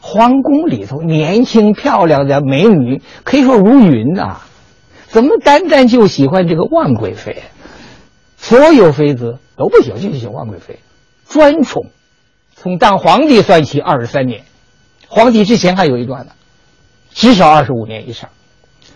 [0.00, 4.38] 皇宫里头年轻漂亮的美女可以说如云呐，
[5.06, 7.42] 怎么单单就喜欢这个万贵妃？
[8.36, 10.78] 所有妃子都不喜欢，就喜欢万贵妃，
[11.28, 11.86] 专宠。
[12.54, 14.42] 从当皇帝算起，二十三年，
[15.08, 16.32] 皇帝之前还有一段呢，
[17.12, 18.30] 至少二十五年以上。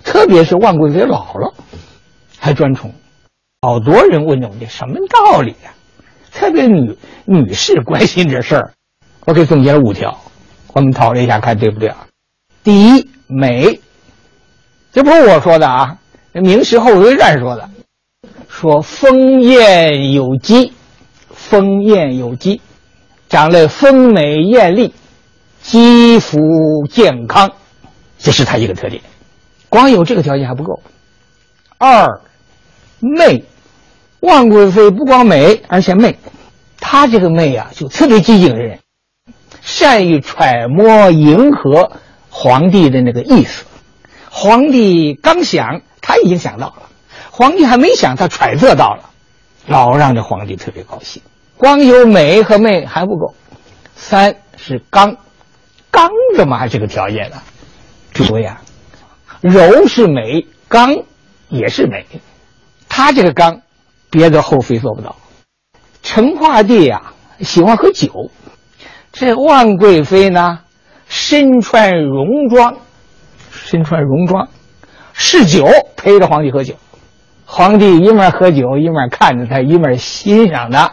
[0.03, 1.55] 特别是万贵妃老了，
[2.39, 2.93] 还专宠，
[3.63, 5.73] 好多人问我这什么道理呀？
[6.31, 8.73] 特别女女士关心这事儿，
[9.25, 10.19] 我给总结了五条，
[10.75, 12.09] 我们讨论一下看对不对啊？
[12.65, 13.81] 第一，美，
[14.93, 15.99] 这不是我说的啊，
[16.33, 17.71] 明史后妃传说的，
[18.49, 20.73] 说丰艳有肌，
[21.31, 22.61] 丰艳有肌，
[23.29, 24.93] 长得丰美艳丽，
[25.63, 26.39] 肌肤
[26.91, 27.53] 健康，
[28.19, 29.01] 这是她一个特点。
[29.69, 30.83] 光有这个条件还不够。
[31.79, 32.21] 二，
[32.99, 33.45] 媚，
[34.19, 36.19] 万贵妃不光美，而且媚。
[36.81, 38.81] 她这个媚啊，就特别机警人，
[39.65, 41.91] 善于揣摩迎合
[42.29, 43.65] 皇帝的那个意思。
[44.31, 46.83] 皇帝刚想，他已经想到了；
[47.31, 49.11] 皇帝还没想，他揣测到了，
[49.67, 51.23] 老让这皇帝特别高兴。
[51.57, 53.35] 光有美和媚还不够。
[53.97, 55.17] 三是刚，
[55.91, 57.41] 刚怎么还是个条件呢？
[58.13, 58.61] 诸位啊。
[59.41, 61.05] 柔是美，刚
[61.49, 62.07] 也是美。
[62.89, 63.63] 他这个刚，
[64.11, 65.17] 别的后妃做不到。
[66.03, 68.31] 成化帝呀，喜欢喝酒。
[69.15, 70.59] 这万贵妃呢，
[71.07, 72.75] 身穿戎装，
[73.53, 74.49] 身穿戎装，
[75.13, 76.75] 嗜酒，陪着皇帝喝酒。
[77.47, 80.93] 皇帝一面喝酒，一面看着他，一面欣赏他。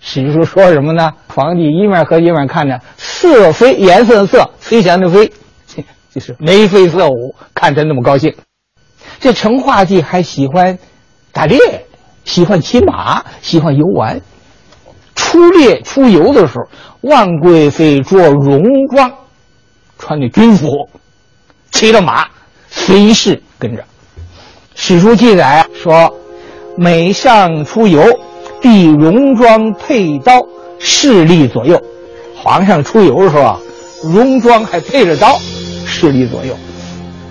[0.00, 1.10] 史书说什么呢？
[1.28, 5.32] 皇帝一面喝，一面看着，色飞，颜色的色，飞翔的飞。
[6.12, 8.34] 就是眉飞色舞，看他那么高兴。
[9.20, 10.78] 这成化帝还喜欢
[11.32, 11.86] 打猎，
[12.26, 14.20] 喜欢骑马，喜欢游玩。
[15.14, 16.64] 出猎出游的时候，
[17.02, 19.12] 万贵妃着戎装，
[19.98, 20.88] 穿的军服，
[21.70, 22.26] 骑着马，
[22.68, 23.84] 随侍跟着。
[24.74, 26.14] 史书记载说，
[26.76, 28.02] 每上出游，
[28.60, 30.40] 必戎装佩刀，
[30.78, 31.80] 侍立左右。
[32.34, 33.60] 皇上出游的时候啊，
[34.02, 35.38] 戎装还配着刀。
[35.84, 36.56] 侍立左右，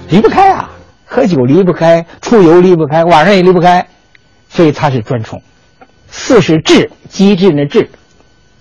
[0.10, 0.70] 离不开啊！
[1.06, 3.86] 喝酒离不开，出游离不开，晚上也离不开，
[4.50, 5.42] 所以他是专宠。
[6.12, 7.90] 四是智，机智的智，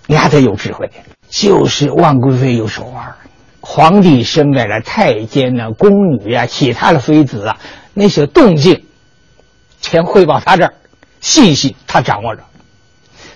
[0.07, 0.90] 你还得有智慧，
[1.28, 3.14] 就是万贵妃有手腕。
[3.61, 7.59] 皇帝身边的太监呐、宫女呀、其他的妃子啊，
[7.92, 8.84] 那些动静，
[9.82, 10.74] 全汇报他这儿，
[11.20, 12.44] 信息他掌握着。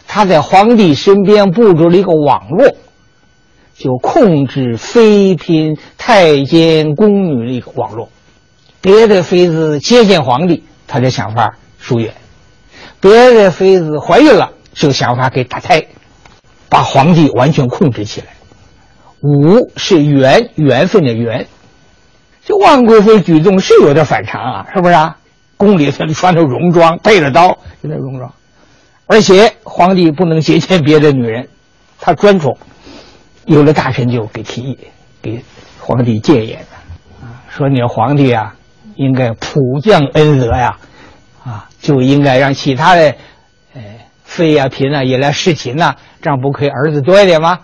[0.06, 2.76] 他在皇帝身边布置了一个网络。
[3.76, 8.08] 就控制妃嫔、太监、宫女的一个网络，
[8.80, 12.12] 别的妃子接见皇帝，他的想法疏远；
[13.05, 15.88] 别的妃子怀孕了，这个想法给打胎，
[16.70, 18.28] 把皇帝完全控制起来。
[19.20, 21.46] 五是缘缘分的缘，
[22.46, 25.18] 这万贵妃举动是有点反常啊，是不是啊？
[25.59, 28.32] 宫里头穿着戎装，背着刀，有点戎装，
[29.07, 31.48] 而且皇帝不能接见别的女人，
[32.00, 32.57] 他专宠。
[33.44, 34.78] 有了大臣就给提议，
[35.20, 35.44] 给
[35.78, 36.61] 皇帝谏言
[37.20, 38.55] 啊，说你皇帝啊，
[38.96, 40.78] 应该普降恩泽呀，
[41.45, 43.14] 啊就应该让其他的，
[43.74, 43.82] 呃，
[44.24, 47.61] 妃啊、嫔啊也来侍寝呐，这样不可以儿子多一点吗？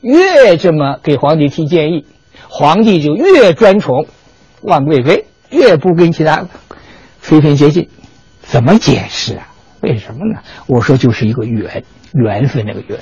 [0.00, 2.04] 越这么给皇帝提建议，
[2.48, 4.06] 皇帝就越专宠
[4.60, 6.46] 万贵妃，越不跟其他
[7.20, 7.88] 妃嫔接近。
[8.42, 9.48] 怎么解释啊？
[9.80, 10.40] 为什么呢？
[10.66, 12.98] 我说就是一个缘，缘分那个缘。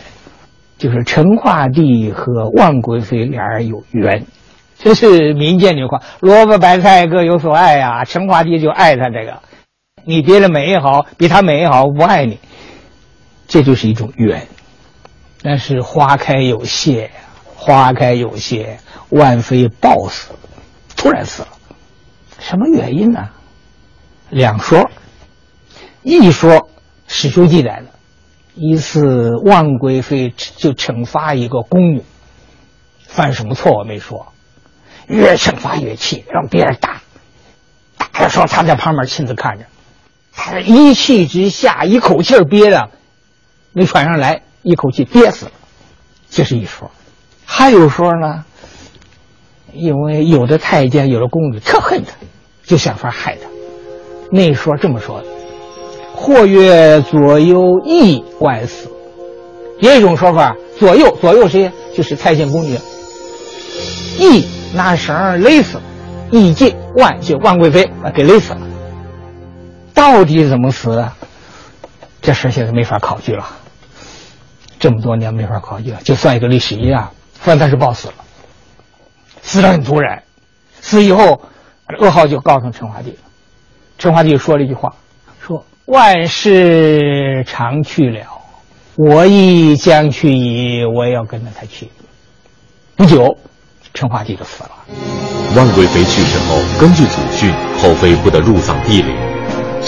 [0.78, 4.26] 就是成化帝和万贵妃俩人有缘，
[4.78, 8.04] 这是民间的话，萝卜白菜各有所爱呀。
[8.04, 9.42] 成化帝就爱他这个，
[10.04, 12.38] 你别的美也好，比他美也好，我不爱你，
[13.46, 14.48] 这就是一种缘。
[15.42, 17.10] 但是花开有谢，
[17.54, 18.78] 花开有谢，
[19.08, 20.32] 万妃暴死，
[20.96, 21.48] 突然死了，
[22.38, 23.30] 什么原因呢？
[24.30, 24.90] 两说，
[26.02, 26.68] 一说
[27.06, 27.86] 史书记载的。
[28.54, 32.02] 一次，万贵妃就惩罚一个宫女，
[33.06, 34.32] 犯什么错我没说，
[35.06, 37.00] 越惩罚越气，让别人打。
[37.96, 39.64] 打的时候，他在旁边亲自看着，
[40.34, 42.90] 他一气之下一口气憋的
[43.72, 45.52] 没喘上来，一口气憋死了。
[46.30, 46.90] 这是一说，
[47.44, 48.44] 还有说呢，
[49.72, 52.12] 因为有的太监、有的宫女特恨他，
[52.64, 53.48] 就想法害他。
[54.30, 55.26] 那一说这么说的：
[56.14, 58.88] 或曰左右翼外死。
[59.80, 61.70] 也有一种说法，左右左右谁？
[61.94, 62.78] 就是太监宫女。
[64.18, 65.80] 翼拿绳勒死，
[66.30, 68.60] 翼进万就万贵妃给勒死了。
[69.94, 71.12] 到底怎么死的？
[72.20, 73.46] 这事现在没法考据了。
[74.78, 78.14] 这么多年没法考据了，就算一个历史一样，反正他是暴死了，
[79.42, 80.22] 死的很突然。
[80.80, 81.42] 死以后，
[82.00, 83.18] 噩耗就告诉陈华帝了。
[83.98, 84.94] 陈华帝说了一句话，
[85.40, 88.26] 说：“万事常去了，
[88.96, 90.84] 我亦将去矣。
[90.84, 91.90] 我也要跟着他去。”
[92.96, 93.38] 不久，
[93.94, 94.70] 陈华帝就死了。
[95.56, 99.16] 万贵妃去世后，根据祖训，后妃不得入葬帝陵。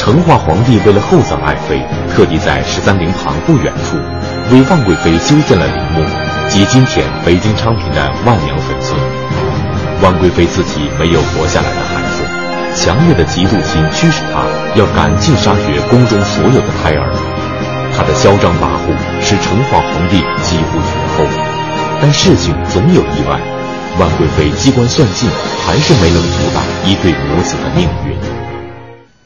[0.04, 1.80] 成化皇帝为了厚葬爱妃，
[2.12, 3.96] 特地在十三陵旁不远处。
[4.52, 6.04] 为万贵妃修建了陵墓，
[6.46, 9.00] 即今天北京昌平的万娘坟村。
[10.02, 12.20] 万贵妃自己没有活下来的孩子，
[12.76, 14.44] 强烈的嫉妒心驱使她
[14.78, 17.08] 要赶尽杀绝宫中所有的胎儿。
[17.96, 18.92] 她的嚣张跋扈
[19.24, 21.24] 使成化皇帝几乎绝后，
[22.02, 23.40] 但事情总有意外。
[23.98, 25.30] 万贵妃机关算尽，
[25.64, 28.43] 还是没能阻挡一对母子的命运。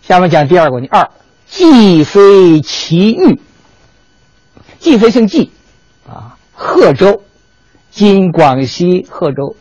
[0.08, 1.10] 下面讲第二个问题：二，
[1.46, 3.38] 继妃其玉。
[4.78, 5.50] 继妃姓纪，
[6.08, 7.22] 啊，贺州，
[7.90, 9.54] 今广西贺州。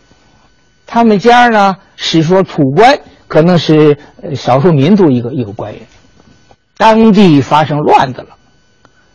[0.86, 3.98] 他们家呢，是说土官，可能是
[4.38, 5.82] 少数民族一个一个官员。
[6.78, 8.38] 当地发生乱子了，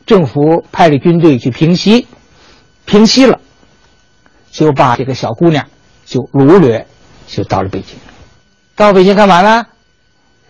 [0.05, 2.07] 政府派了军队去平息，
[2.85, 3.41] 平息了，
[4.51, 5.65] 就把这个小姑娘
[6.05, 6.87] 就掳掠，
[7.27, 7.97] 就到了北京。
[8.77, 9.65] 到北京干嘛呢？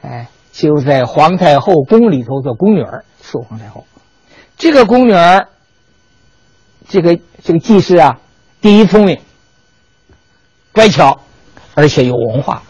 [0.01, 3.85] 哎，就在皇太后宫里头做宫女儿，伺候皇太后。
[4.59, 5.49] 这个宫女儿，
[6.89, 8.21] 这个这个季氏啊，
[8.61, 9.19] 第一聪明，
[10.73, 11.21] 乖巧，
[11.75, 12.63] 而且有文化。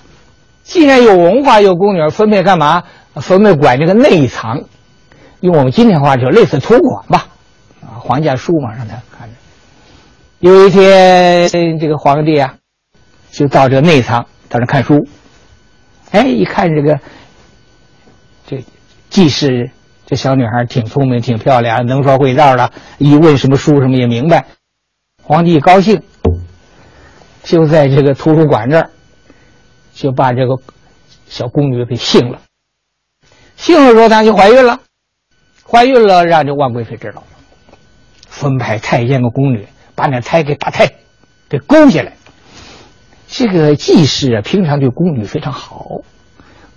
[0.63, 2.85] 既然有文化，有宫女儿，分配干嘛？
[3.17, 4.63] 分配管这个内藏，
[5.41, 7.27] 用我们今天话就类似托管吧。
[7.83, 9.35] 啊，皇家书嘛，让他看着。
[10.39, 12.55] 有一天，这个皇帝啊，
[13.33, 15.05] 就到这个内藏，到那看书。
[16.13, 16.99] 哎，一看这个，
[18.47, 18.65] 这
[19.11, 19.71] 季氏。
[20.05, 22.71] 这小女孩挺聪明，挺漂亮，能说会道的。
[22.99, 24.45] 一问什么书，什么也明白。
[25.23, 26.03] 皇帝高兴，
[27.43, 28.91] 就在这个图书馆这儿，
[29.95, 30.57] 就把这个
[31.29, 32.41] 小宫女给幸了。
[33.57, 34.81] 幸了之后，她就怀孕了。
[35.65, 37.79] 怀孕了，让这万贵妃知道了，
[38.29, 40.91] 分派太监和宫女把那胎给打胎，
[41.49, 42.13] 给勾下来。
[43.29, 46.03] 这个季氏啊，平常对宫女非常好，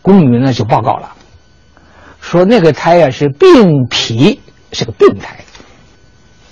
[0.02, 1.15] 宫女呢就报告了。
[2.26, 5.38] 说那个胎呀是病脾，是个病胎，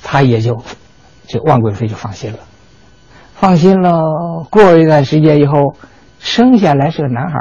[0.03, 0.63] 他也就，
[1.27, 2.37] 这万贵妃就放心了，
[3.33, 4.45] 放心了。
[4.51, 5.75] 过了一段时间以后，
[6.19, 7.39] 生下来是个男孩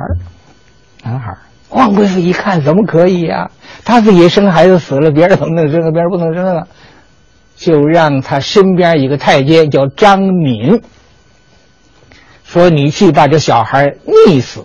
[1.05, 1.37] 男孩
[1.69, 3.51] 万贵妃一看，怎么可以呀？
[3.85, 5.93] 他自己生孩子死了，别人怎么能生？
[5.93, 6.67] 别人不能生啊？
[7.55, 10.81] 就让他身边一个太监叫张敏，
[12.45, 14.65] 说你去把这小孩溺死，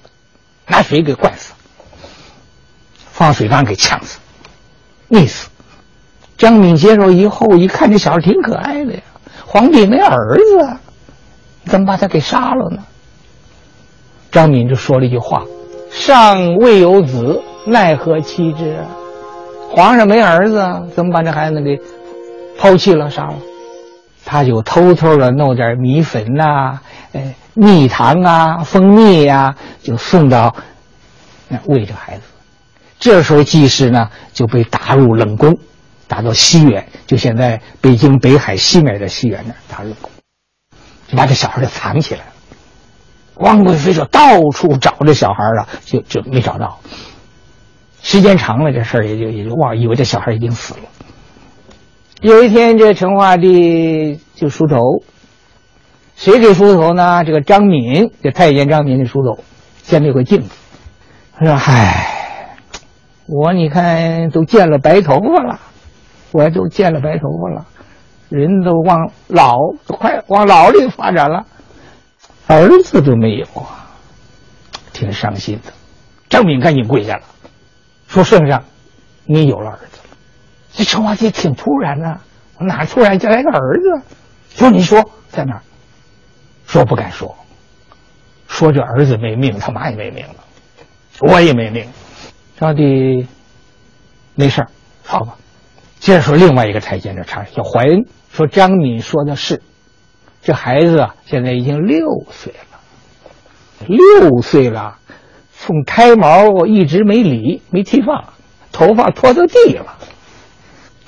[0.67, 1.53] 拿水给灌死。
[3.17, 4.19] 放水缸给呛死，
[5.09, 5.49] 溺死。
[6.37, 9.01] 张敏接受以后一看，这小孩挺可爱的呀。
[9.43, 10.77] 皇帝没儿子，
[11.65, 12.83] 怎么把他给杀了呢？
[14.31, 15.43] 张敏就说了一句话
[15.89, 18.85] ：“尚未有子，奈何妻之？”啊？
[19.71, 20.63] 皇上没儿子，
[20.93, 21.81] 怎么把这孩子给
[22.59, 23.33] 抛弃了、杀了？
[24.25, 26.81] 他就偷偷的弄点米粉呐、
[27.13, 30.55] 哎蜜糖啊、蜂蜜呀，就送到
[31.47, 32.21] 那喂这孩子。
[32.99, 35.57] 这时候，季氏呢就被打入冷宫，
[36.07, 40.11] 打到西园，就现在北京北海西面的西园那儿打入冷宫，
[41.07, 42.27] 就把这小孩就藏起来了。
[43.35, 46.79] 王贵妃就到处找这小孩了，就就没找到。
[48.01, 50.79] 时间长了，这事儿也就也就忘，以为这小孩已经死了。
[52.21, 55.03] 有一天，这成化帝就梳头，
[56.15, 57.23] 谁给梳头呢？
[57.23, 59.43] 这个张敏，这太监张敏给梳头，
[59.83, 60.49] 前面有个镜子，
[61.37, 62.13] 他说：“嗨。”
[63.27, 65.59] 我你看都见了白头发了，
[66.31, 67.65] 我都见了白头发了，
[68.29, 71.45] 人都往老都快往老里发展了，
[72.47, 73.91] 儿子都没有啊，
[74.93, 75.73] 挺伤心的。
[76.29, 77.23] 张敏赶紧跪下了，
[78.07, 78.63] 说：“圣上，
[79.25, 80.17] 你有了儿子了。”
[80.71, 82.21] 这陈化帝挺突然呐，
[82.59, 84.05] 哪突然就来个儿子？
[84.49, 85.61] 说你说在哪？
[86.65, 87.35] 说不敢说，
[88.47, 90.35] 说这儿子没命，他妈也没命了，
[91.21, 91.85] 我也没命。
[92.59, 93.27] 招娣
[94.35, 94.69] 没事儿
[95.03, 95.37] 好吧。
[95.99, 99.61] 接着说另外一个太监的差事，叫怀恩，说张敏说的是，
[100.41, 102.79] 这孩子啊现在已经六岁了，
[103.87, 104.99] 六岁了，
[105.55, 108.33] 从胎毛一直没理没剃发，
[108.71, 109.97] 头发拖到地了。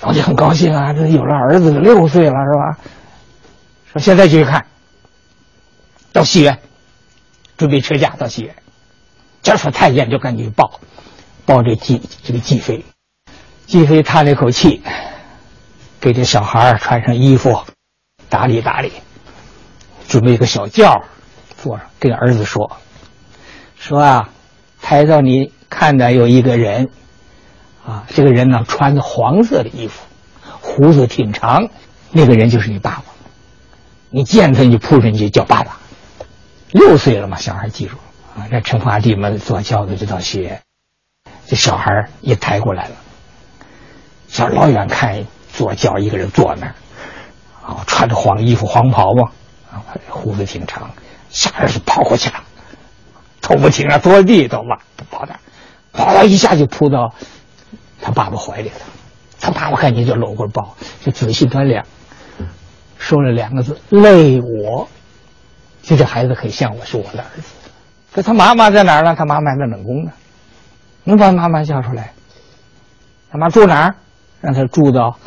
[0.02, 2.80] 我就很高兴啊，这有了儿子，六岁了是吧？
[3.92, 4.66] 说现在继续看，
[6.14, 6.60] 到戏院，
[7.58, 8.56] 准备车驾到戏院。
[9.42, 10.80] 这说太监就赶紧报，
[11.50, 12.86] 抱这继这个继妃。
[13.66, 14.84] 继妃叹了一口气，
[16.00, 17.64] 给这小孩穿上衣服，
[18.30, 18.92] 打理打理，
[20.08, 21.02] 准备一个小轿
[21.58, 22.78] 坐上，跟儿子说
[23.80, 24.30] ：“说啊，
[24.80, 26.92] 抬到你看的有一个人。”
[27.84, 30.06] 啊，这个人呢，穿着黄色的衣服，
[30.62, 31.70] 胡子挺长，
[32.12, 33.06] 那个人就是你爸爸。
[34.12, 35.80] 你见他，你扑上去叫爸爸。
[36.72, 37.98] 六岁了嘛，小孩记住
[38.38, 38.46] 啊。
[38.52, 40.62] 这陈华帝们坐轿子这道学，
[41.50, 42.96] 这小孩也抬过来了。
[44.28, 46.76] 小老远看，左脚一个人坐那儿，
[47.66, 49.32] 啊，穿着黄衣服、黄袍嘛，
[49.72, 50.92] 啊，胡子挺长，
[51.32, 52.36] 小孩就跑过去了，
[53.42, 54.78] 头不停啊，坐在地都嘛，
[55.10, 55.40] 跑那，
[55.92, 57.16] 跑了一下就扑到。
[58.00, 58.76] 他爸爸怀里了，
[59.42, 61.84] 他爸爸看见就搂过抱，就仔细端量，
[63.00, 64.88] 说了两个字：“累我。”
[65.82, 67.50] 就这孩子很像我，是我的儿子。
[68.14, 69.16] 可他妈妈在哪儿呢？
[69.18, 70.12] 他妈妈在冷宫呢，
[71.10, 72.14] 能把妈妈叫出来？
[73.32, 73.96] 他妈住哪儿？
[74.42, 75.18] 让他住到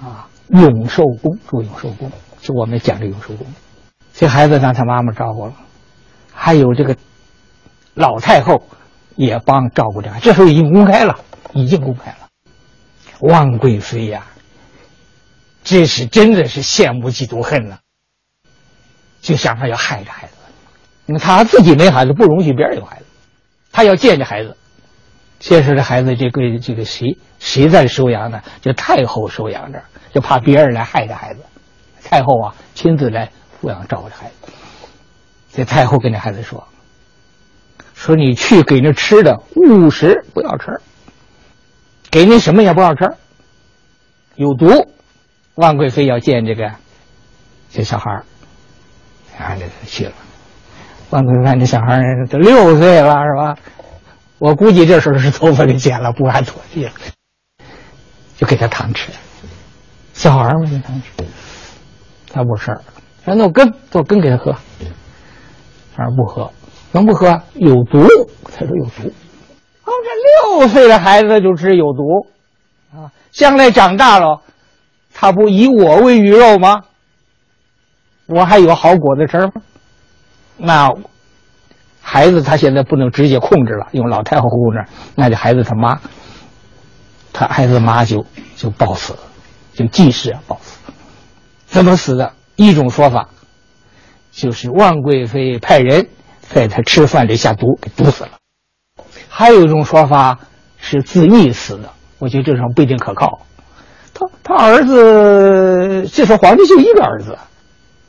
[0.00, 3.46] 啊永寿宫，住永寿宫，是我们讲的永寿宫。
[4.12, 5.54] 这孩子让他妈妈照顾了，
[6.32, 6.96] 还有这个
[7.94, 8.62] 老太后
[9.16, 10.12] 也帮照顾着。
[10.22, 11.18] 这时候已经公开了。
[11.52, 12.28] 已经公开了，
[13.18, 14.24] 万贵妃呀，
[15.64, 17.80] 这是真的是羡慕嫉妒恨了，
[19.20, 20.34] 就想着要害这孩子。
[21.06, 23.04] 你看他自己没孩子，不容许别人有孩子，
[23.72, 24.56] 他要见这孩子。
[25.40, 28.42] 先是这孩子，这个这个谁谁在收养呢？
[28.60, 29.82] 就太后收养着，
[30.12, 31.40] 就怕别人来害这孩子。
[32.04, 33.30] 太后啊，亲自来
[33.60, 34.52] 抚养照顾这孩子。
[35.52, 36.68] 这太后跟这孩子说
[37.94, 40.80] ：“说你去给那吃的误食，不要吃。”
[42.10, 43.14] 给你什么也不要吃，
[44.34, 44.92] 有毒。
[45.54, 46.72] 万贵妃要见这个
[47.70, 48.24] 这小孩儿，
[49.38, 50.12] 啊，这去了。
[51.10, 53.56] 万贵妃看这小孩儿都六岁了，是吧？
[54.40, 56.92] 我估计这时候是头发给剪了，不按拖地了，
[58.38, 59.12] 就给他糖吃。
[60.14, 61.24] 小孩嘛，给糖吃，
[62.32, 62.74] 他不吃，
[63.22, 64.56] 说那我羹，做羹给他喝。
[65.94, 66.50] 他说不喝，
[66.90, 67.42] 能不喝？
[67.52, 68.00] 有毒。
[68.44, 69.12] 他说有毒。
[69.84, 72.26] 哦这六岁的孩子就知有毒，
[72.94, 74.40] 啊，将来长大了，
[75.12, 76.80] 他不以我为鱼肉吗？
[78.24, 79.52] 我还有好果子吃吗？
[80.56, 80.94] 那
[82.00, 84.84] 孩子他现在不能直接控制了，用老太后控制，
[85.14, 86.00] 那就孩子他妈，
[87.32, 88.26] 他孩子妈就
[88.56, 89.14] 就暴死，
[89.72, 90.78] 就继世暴死。
[91.66, 92.32] 怎么死的？
[92.56, 93.28] 一种说法，
[94.32, 96.08] 就是万贵妃派人
[96.40, 98.30] 在他吃饭里下毒，给毒死了。
[99.28, 100.40] 还有一种说法
[100.78, 103.46] 是自缢死的，我觉得这种不一定可靠。
[104.12, 107.38] 他他儿子，这时候皇帝就一个儿子，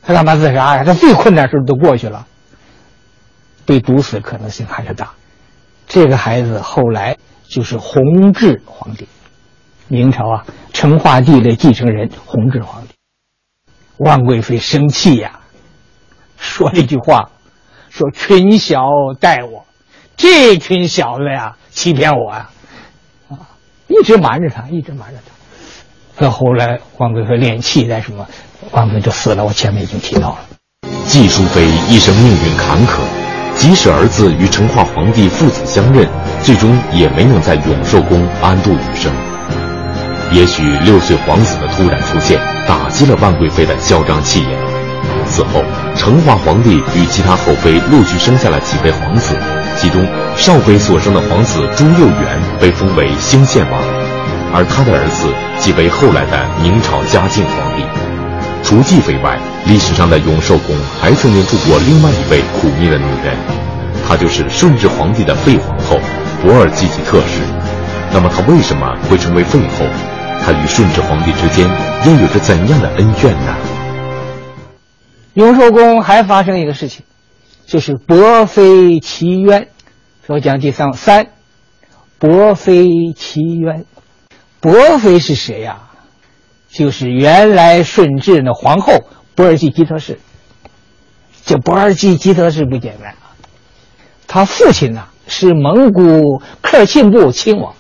[0.02, 0.84] 他干嘛自杀呀？
[0.84, 2.26] 他最困难时候都过去了，
[3.72, 5.12] 被毒死的可能性还是大。
[5.88, 7.16] 这个孩子后来
[7.48, 9.08] 就是弘治皇帝，
[9.88, 12.90] 明朝啊，成化帝的继承人弘治皇帝。
[13.96, 15.40] 万贵妃生气呀，
[16.38, 17.30] 说了一句话，
[17.90, 18.82] 说群小
[19.22, 19.66] 待我。
[20.18, 22.50] 这群小子呀，欺骗我呀，
[23.30, 23.56] 啊，
[23.88, 26.26] 一直瞒着他，一直瞒着他。
[26.26, 28.28] 到后来，万贵妃练气在什么，
[28.72, 29.46] 万贵妃就死了。
[29.46, 30.40] 我前面已经提到了。
[31.08, 33.02] 季淑妃一生命运坎坷，
[33.62, 36.10] 即使儿子与成化皇帝父子相认，
[36.42, 39.14] 最终也没能在永寿宫安度余生。
[40.32, 44.50] 也许六岁皇子的突然出现，打击了万贵妃的嚣张气焰。
[45.28, 45.64] 此后，
[45.96, 49.36] 成化皇帝与其他后妃陆续生下了几位皇子。
[49.78, 50.04] 其中，
[50.36, 53.80] 少妃所生的皇子朱佑元被封为兴献王，
[54.56, 57.84] 而他的儿子即为后来的明朝嘉靖皇帝。
[58.64, 63.36] 除继妃外，历史上的永寿宫还曾经住过另外一位苦命的女人，
[64.08, 65.98] 她就是顺治皇帝的废皇后
[66.42, 67.42] 博尔济吉特氏。
[68.14, 69.86] 那么，她为什么会成为废后？
[70.44, 71.70] 她与顺治皇帝之间
[72.06, 73.56] 又有着怎样的恩怨呢？
[75.34, 77.04] 永寿宫还发生一个事情。
[77.66, 79.68] 就是伯妃齐渊，
[80.28, 81.28] 说讲第三三，
[82.20, 83.86] 伯妃齐渊，
[84.60, 85.84] 伯妃是谁呀？
[86.72, 88.94] 就是原来顺治的皇后
[89.36, 90.20] 博尔济吉特氏。
[91.44, 93.36] 这博尔济吉特氏不简单啊，
[94.28, 97.74] 他父亲呢是蒙古科尔沁部亲王，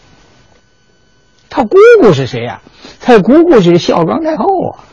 [1.49, 2.61] 他姑姑是谁呀、
[2.99, 4.83] 他姑姑是孝庄太后啊，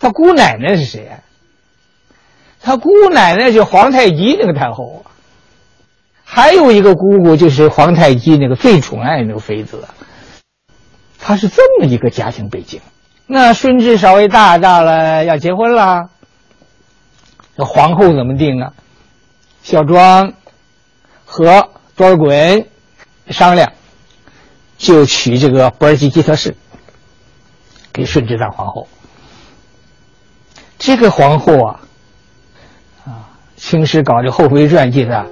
[0.00, 1.20] 他姑奶奶是谁呀、
[2.60, 5.12] 他姑奶奶是皇太极那个太后啊，
[6.24, 9.94] 还有一个姑姑就是皇太极那个最宠爱那个妃子啊，
[11.18, 12.80] 他是这么一个家庭背景。
[13.26, 16.08] 那顺治稍微大大了，要结婚了，
[17.56, 18.72] 这皇后怎么定啊？
[19.62, 20.32] 孝庄
[21.26, 22.64] 和多尔衮
[23.28, 23.72] 商量，
[24.78, 26.56] 就娶这个博尔济吉特氏
[27.92, 28.88] 给顺治当皇后。
[30.78, 31.80] 这个皇后啊，
[33.04, 33.28] 啊，
[33.60, 35.26] 《清史稿》这《后妃传》记载，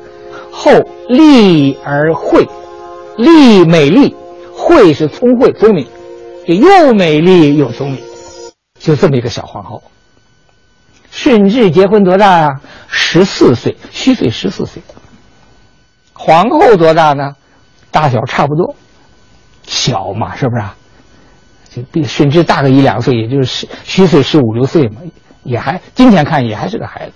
[0.53, 0.71] 后
[1.09, 2.47] 丽而惠，
[3.17, 4.15] 丽美丽，
[4.57, 5.87] 慧是聪慧聪明，
[6.47, 8.01] 就又美丽又聪明，
[8.81, 9.83] 就这么一个小皇后。
[11.11, 12.61] 顺治结婚多大啊？
[12.89, 14.83] 十四岁，虚岁十四岁。
[16.13, 17.35] 皇后多大呢？
[17.91, 18.75] 大小差不多，
[19.67, 20.77] 小嘛，是不是啊？
[21.71, 25.01] 就比顺治大个一两岁，也就是虚岁十五六岁嘛，
[25.43, 27.13] 也还今天看也还是个孩子。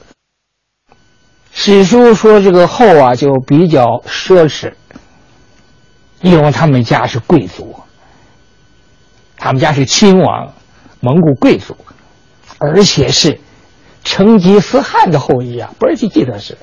[1.52, 4.72] 史书说这个后啊就比较奢侈，
[6.20, 7.80] 因为他们家是贵族，
[9.36, 10.52] 他们家是亲王，
[11.00, 11.76] 蒙古贵族，
[12.58, 13.40] 而且是
[14.04, 16.58] 成吉思汗的后裔啊，不是去记得是。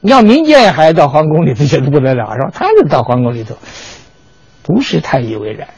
[0.00, 2.50] 你要民间孩子到皇宫里头觉得不得了是吧？
[2.52, 3.56] 他就到皇宫里头，
[4.62, 5.68] 不是太以为然。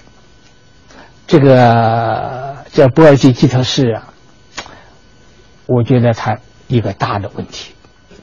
[1.26, 4.12] 这个这波尔济吉特氏啊，
[5.66, 7.72] 我觉得他一个大的问题，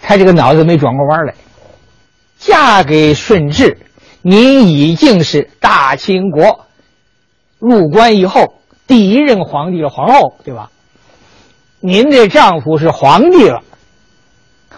[0.02, 1.34] 他这个脑子没转过弯来。
[2.38, 3.78] 嫁给顺治，
[4.26, 6.66] 您已经是大清国
[7.60, 8.56] 入关以后
[8.88, 10.72] 第一任皇帝的皇后，对吧？
[11.82, 13.62] 您的丈夫是皇帝了，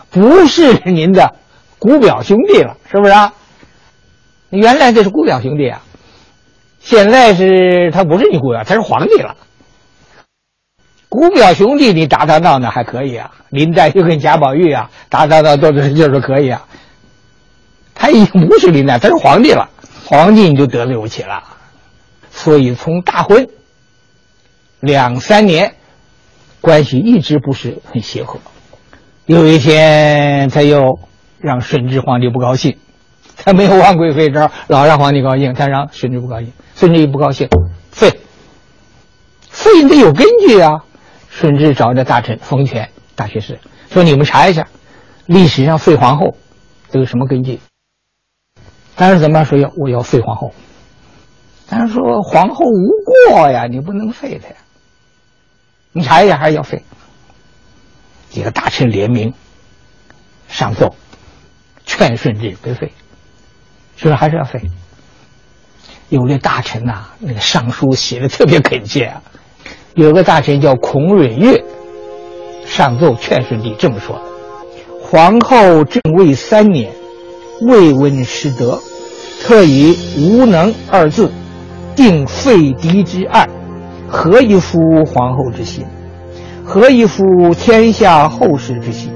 [0.10, 1.36] 不是您的
[1.78, 3.34] 姑表兄弟了，是不是啊？
[4.50, 5.84] 原来这是姑表兄弟啊，
[6.80, 9.36] 现在是他不是你姑表，他是皇帝了。
[11.08, 16.66] 姑表兄弟你打打闹闹还可以啊，林黛玉跟贾宝玉啊打打闹闹斗斗就是可以啊。
[17.96, 19.70] 他已经不是林黛，他是皇帝了，
[20.06, 21.44] 皇帝你就得罪不起了。
[22.30, 23.48] 所以从大婚
[24.82, 25.74] 两三年，
[26.62, 28.40] 关系一直不是很协和。
[29.26, 31.00] 有一天，他又
[31.40, 32.78] 让顺治皇帝不高兴，
[33.38, 37.48] 他没有王贵妃招，老让皇帝高兴，他让顺治不高兴，顺治一不高兴，
[37.90, 38.20] 废，
[39.50, 40.84] 废你得有根据啊。
[41.30, 43.60] 顺治找着大臣冯权大学士
[43.92, 44.68] 说：“你们查一下，
[45.26, 46.38] 历史上废皇后
[46.92, 47.60] 都有什么根据？”
[48.96, 50.54] 但是怎么样说要我要废皇后？
[51.68, 52.90] 但是说皇后无
[53.30, 54.56] 过呀，你不能废她呀。
[55.92, 56.84] 你查一下还是要废。
[58.30, 59.34] 几个大臣联名
[60.48, 60.96] 上奏，
[61.86, 62.92] 劝顺治别废，
[63.96, 64.62] 说还是要废。
[66.10, 69.24] 有的大臣呐、那个上书写的特别恳切啊。
[69.96, 71.64] 有个大臣叫孔蕊月，
[72.66, 74.22] 上奏劝顺帝这么说：
[75.02, 76.94] 皇后正位三年，
[77.62, 78.80] 未闻失德，
[79.42, 81.32] 特以无能二字，
[81.96, 83.50] 定废嫡之案，
[84.10, 85.86] 何以服皇后之心？
[86.66, 89.10] 何以服天下后世之心？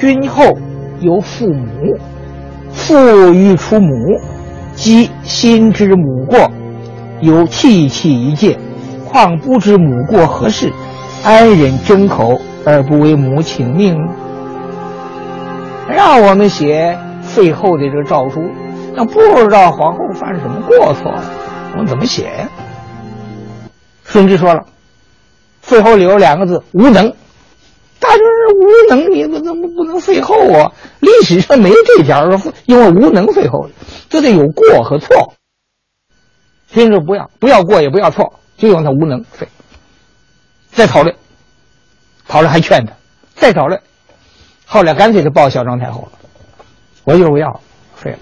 [0.00, 0.58] 君后
[1.00, 1.96] 有父母，
[2.72, 3.94] 父欲出母，
[4.74, 6.50] 即心知母过，
[7.20, 8.58] 有戚戚一见。
[9.04, 10.72] 况不知母过何事，
[11.22, 13.96] 安忍争口而不为母请命？
[15.88, 18.42] 让我们写废后的这个诏书，
[18.94, 21.12] 那不知道皇后犯什么过错，
[21.72, 22.48] 我们怎么写呀？
[24.04, 24.66] 顺治说了，
[25.60, 27.14] 废后里有两个字无能，
[27.98, 30.72] 大就是无能，你怎么不能废后啊？
[31.00, 33.74] 历史上没这条说因为无能废后的，
[34.08, 35.34] 就得有过和错。
[36.66, 38.38] 顺治不要，不要过也不要错。
[38.56, 39.48] 就用他无能废，
[40.70, 41.16] 再讨论，
[42.28, 42.92] 讨论还劝他
[43.34, 43.80] 再讨论，
[44.72, 46.12] 后来干脆就报孝庄太后了。
[47.04, 47.60] 我就是要
[47.94, 48.20] 废了，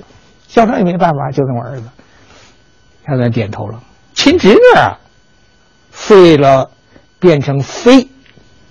[0.48, 1.88] 孝庄也没办法，就跟我儿子，
[3.04, 3.80] 他才点头了。
[4.14, 4.98] 亲侄女啊，
[5.92, 6.72] 废了
[7.20, 8.08] 变成妃，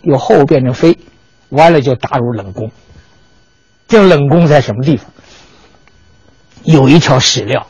[0.02, 1.00] 由后变成妃，
[1.48, 2.70] 完了就打入冷宫。
[3.88, 5.10] 这冷宫在什么地方？
[6.64, 7.66] 有一条史料。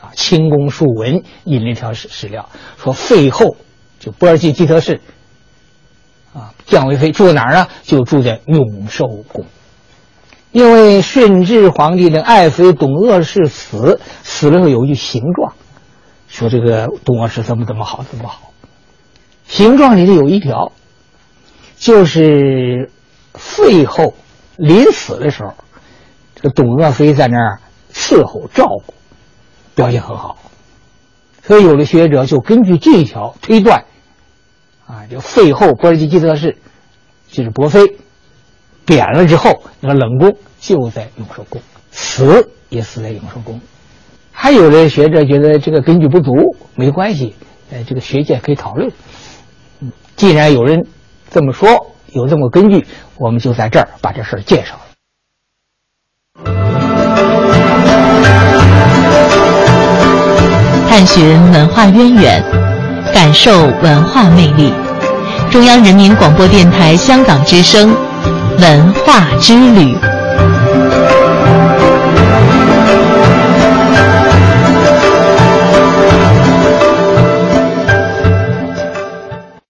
[0.00, 2.48] 啊清宫述文引了一条史史料，
[2.78, 3.56] 说废后
[4.00, 5.02] 就波尔济吉特氏
[6.34, 7.68] 啊降为妃，住哪儿呢？
[7.82, 9.46] 就住在永寿宫。
[10.50, 15.52] 因为顺治皇帝的爱妃董鄂氏死，死了后有一句形状，
[16.26, 18.52] 说这个董鄂氏怎么怎么好怎么好。
[19.46, 20.72] 形状里头有一条，
[21.76, 22.90] 就是
[23.34, 24.14] 废后
[24.56, 25.52] 临死的时候，
[26.34, 27.60] 这个董鄂妃在那儿
[27.92, 28.94] 伺候照顾，
[29.74, 30.38] 表现很好。
[31.42, 33.84] 所以有的学者就根据这一条推断，
[34.88, 36.56] 啊，就废后波尔吉基德氏
[37.30, 37.98] 就是伯妃，
[38.86, 41.60] 贬了之后，那个冷宫就在永寿宫，
[41.90, 43.60] 死也死在永寿宫。
[44.32, 46.32] 还有的学者觉得这个根据不足，
[46.74, 47.34] 没关系，
[47.70, 48.90] 呃，这个学界可以讨论。
[50.16, 50.86] 既然有人
[51.30, 51.68] 这么说，
[52.06, 52.86] 有这么根据，
[53.18, 54.80] 我们就在这儿把这事儿介绍了。
[60.88, 62.42] 探寻文化渊源，
[63.12, 64.72] 感受文化魅力。
[65.50, 67.94] 中央人民广播电台香港之声，
[68.58, 69.96] 文化之旅。